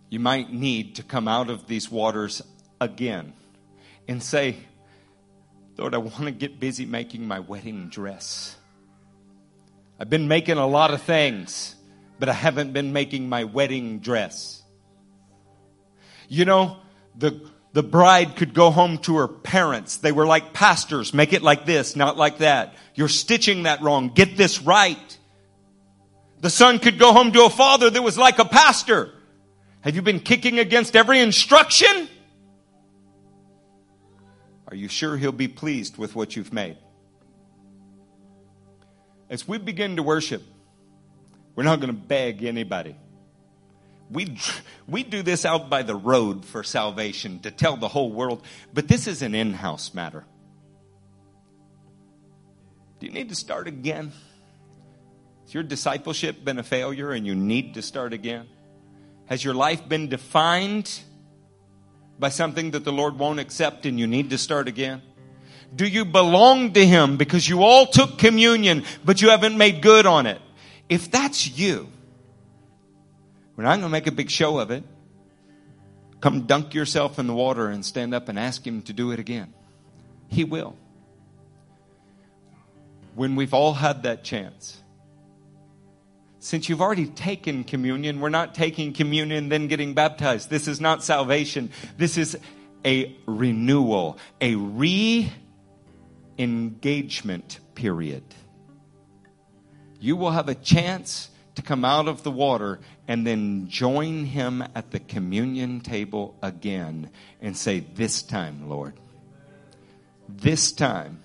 [0.10, 2.42] You might need to come out of these waters
[2.82, 3.34] again
[4.08, 4.58] and say,
[5.78, 8.56] Lord, I want to get busy making my wedding dress.
[10.00, 11.75] I've been making a lot of things,
[12.26, 14.64] but I haven't been making my wedding dress.
[16.28, 16.78] You know,
[17.16, 19.98] the, the bride could go home to her parents.
[19.98, 21.14] They were like pastors.
[21.14, 22.74] Make it like this, not like that.
[22.96, 24.10] You're stitching that wrong.
[24.10, 25.18] Get this right.
[26.40, 29.12] The son could go home to a father that was like a pastor.
[29.82, 32.10] Have you been kicking against every instruction?
[34.68, 36.78] Are you sure he'll be pleased with what you've made?
[39.30, 40.42] As we begin to worship,
[41.56, 42.96] we're not going to beg anybody.
[44.12, 44.38] We,
[44.88, 48.88] we do this out by the road for salvation to tell the whole world, but
[48.88, 50.26] this is an in house matter.
[53.00, 54.12] Do you need to start again?
[55.44, 58.48] Has your discipleship been a failure and you need to start again?
[59.26, 61.00] Has your life been defined
[62.20, 65.02] by something that the Lord won't accept and you need to start again?
[65.76, 70.06] Do you belong to Him because you all took communion, but you haven't made good
[70.06, 70.40] on it?
[70.90, 71.90] If that's you,
[73.56, 74.84] we're not going to make a big show of it.
[76.22, 79.20] Come dunk yourself in the water and stand up and ask Him to do it
[79.20, 79.54] again.
[80.28, 80.76] He will.
[83.16, 84.82] When we've all had that chance.
[86.40, 90.50] Since you've already taken communion, we're not taking communion then getting baptized.
[90.50, 91.72] This is not salvation.
[91.98, 92.38] This is
[92.86, 95.32] a renewal, a re
[96.38, 98.24] engagement period.
[100.06, 104.62] You will have a chance to come out of the water and then join him
[104.76, 107.10] at the communion table again
[107.42, 109.00] and say, This time, Lord,
[110.30, 111.22] this time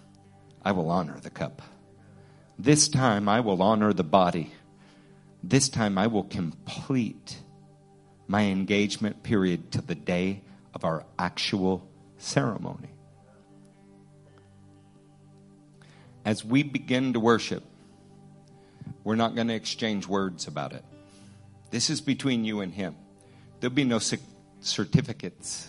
[0.65, 1.61] I will honor the cup.
[2.59, 4.51] This time I will honor the body.
[5.43, 7.37] This time I will complete
[8.29, 10.41] my engagement period to the day
[10.73, 11.87] of our actual
[12.17, 12.89] ceremony.
[16.25, 17.65] As we begin to worship,
[19.05, 20.85] we're not going to exchange words about it.
[21.71, 22.97] This is between you and Him.
[23.61, 24.01] There'll be no
[24.61, 25.69] certificates.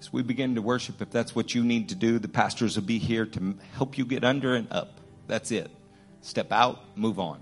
[0.00, 2.84] As we begin to worship, if that's what you need to do, the pastors will
[2.84, 5.00] be here to help you get under and up.
[5.26, 5.70] That's it.
[6.22, 7.40] Step out, move on.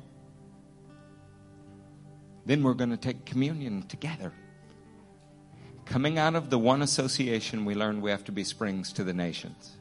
[2.47, 4.32] Then we're going to take communion together.
[5.85, 9.14] Coming out of the one association, we learned we have to be springs to the
[9.14, 9.77] nations.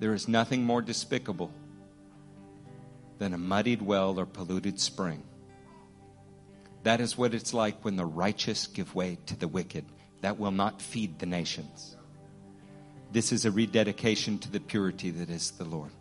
[0.00, 1.52] There is nothing more despicable
[3.18, 5.22] than a muddied well or polluted spring.
[6.82, 9.84] That is what it's like when the righteous give way to the wicked.
[10.20, 11.96] That will not feed the nations.
[13.12, 15.92] This is a rededication to the purity that is the Lord.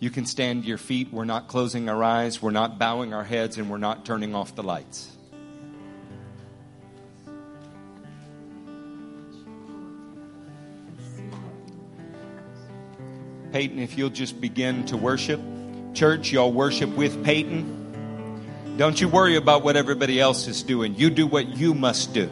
[0.00, 1.12] You can stand to your feet.
[1.12, 4.54] We're not closing our eyes, we're not bowing our heads, and we're not turning off
[4.54, 5.17] the lights.
[13.52, 15.40] Peyton, if you'll just begin to worship.
[15.94, 18.76] Church, y'all worship with Peyton.
[18.76, 20.94] Don't you worry about what everybody else is doing.
[20.94, 22.30] You do what you must do.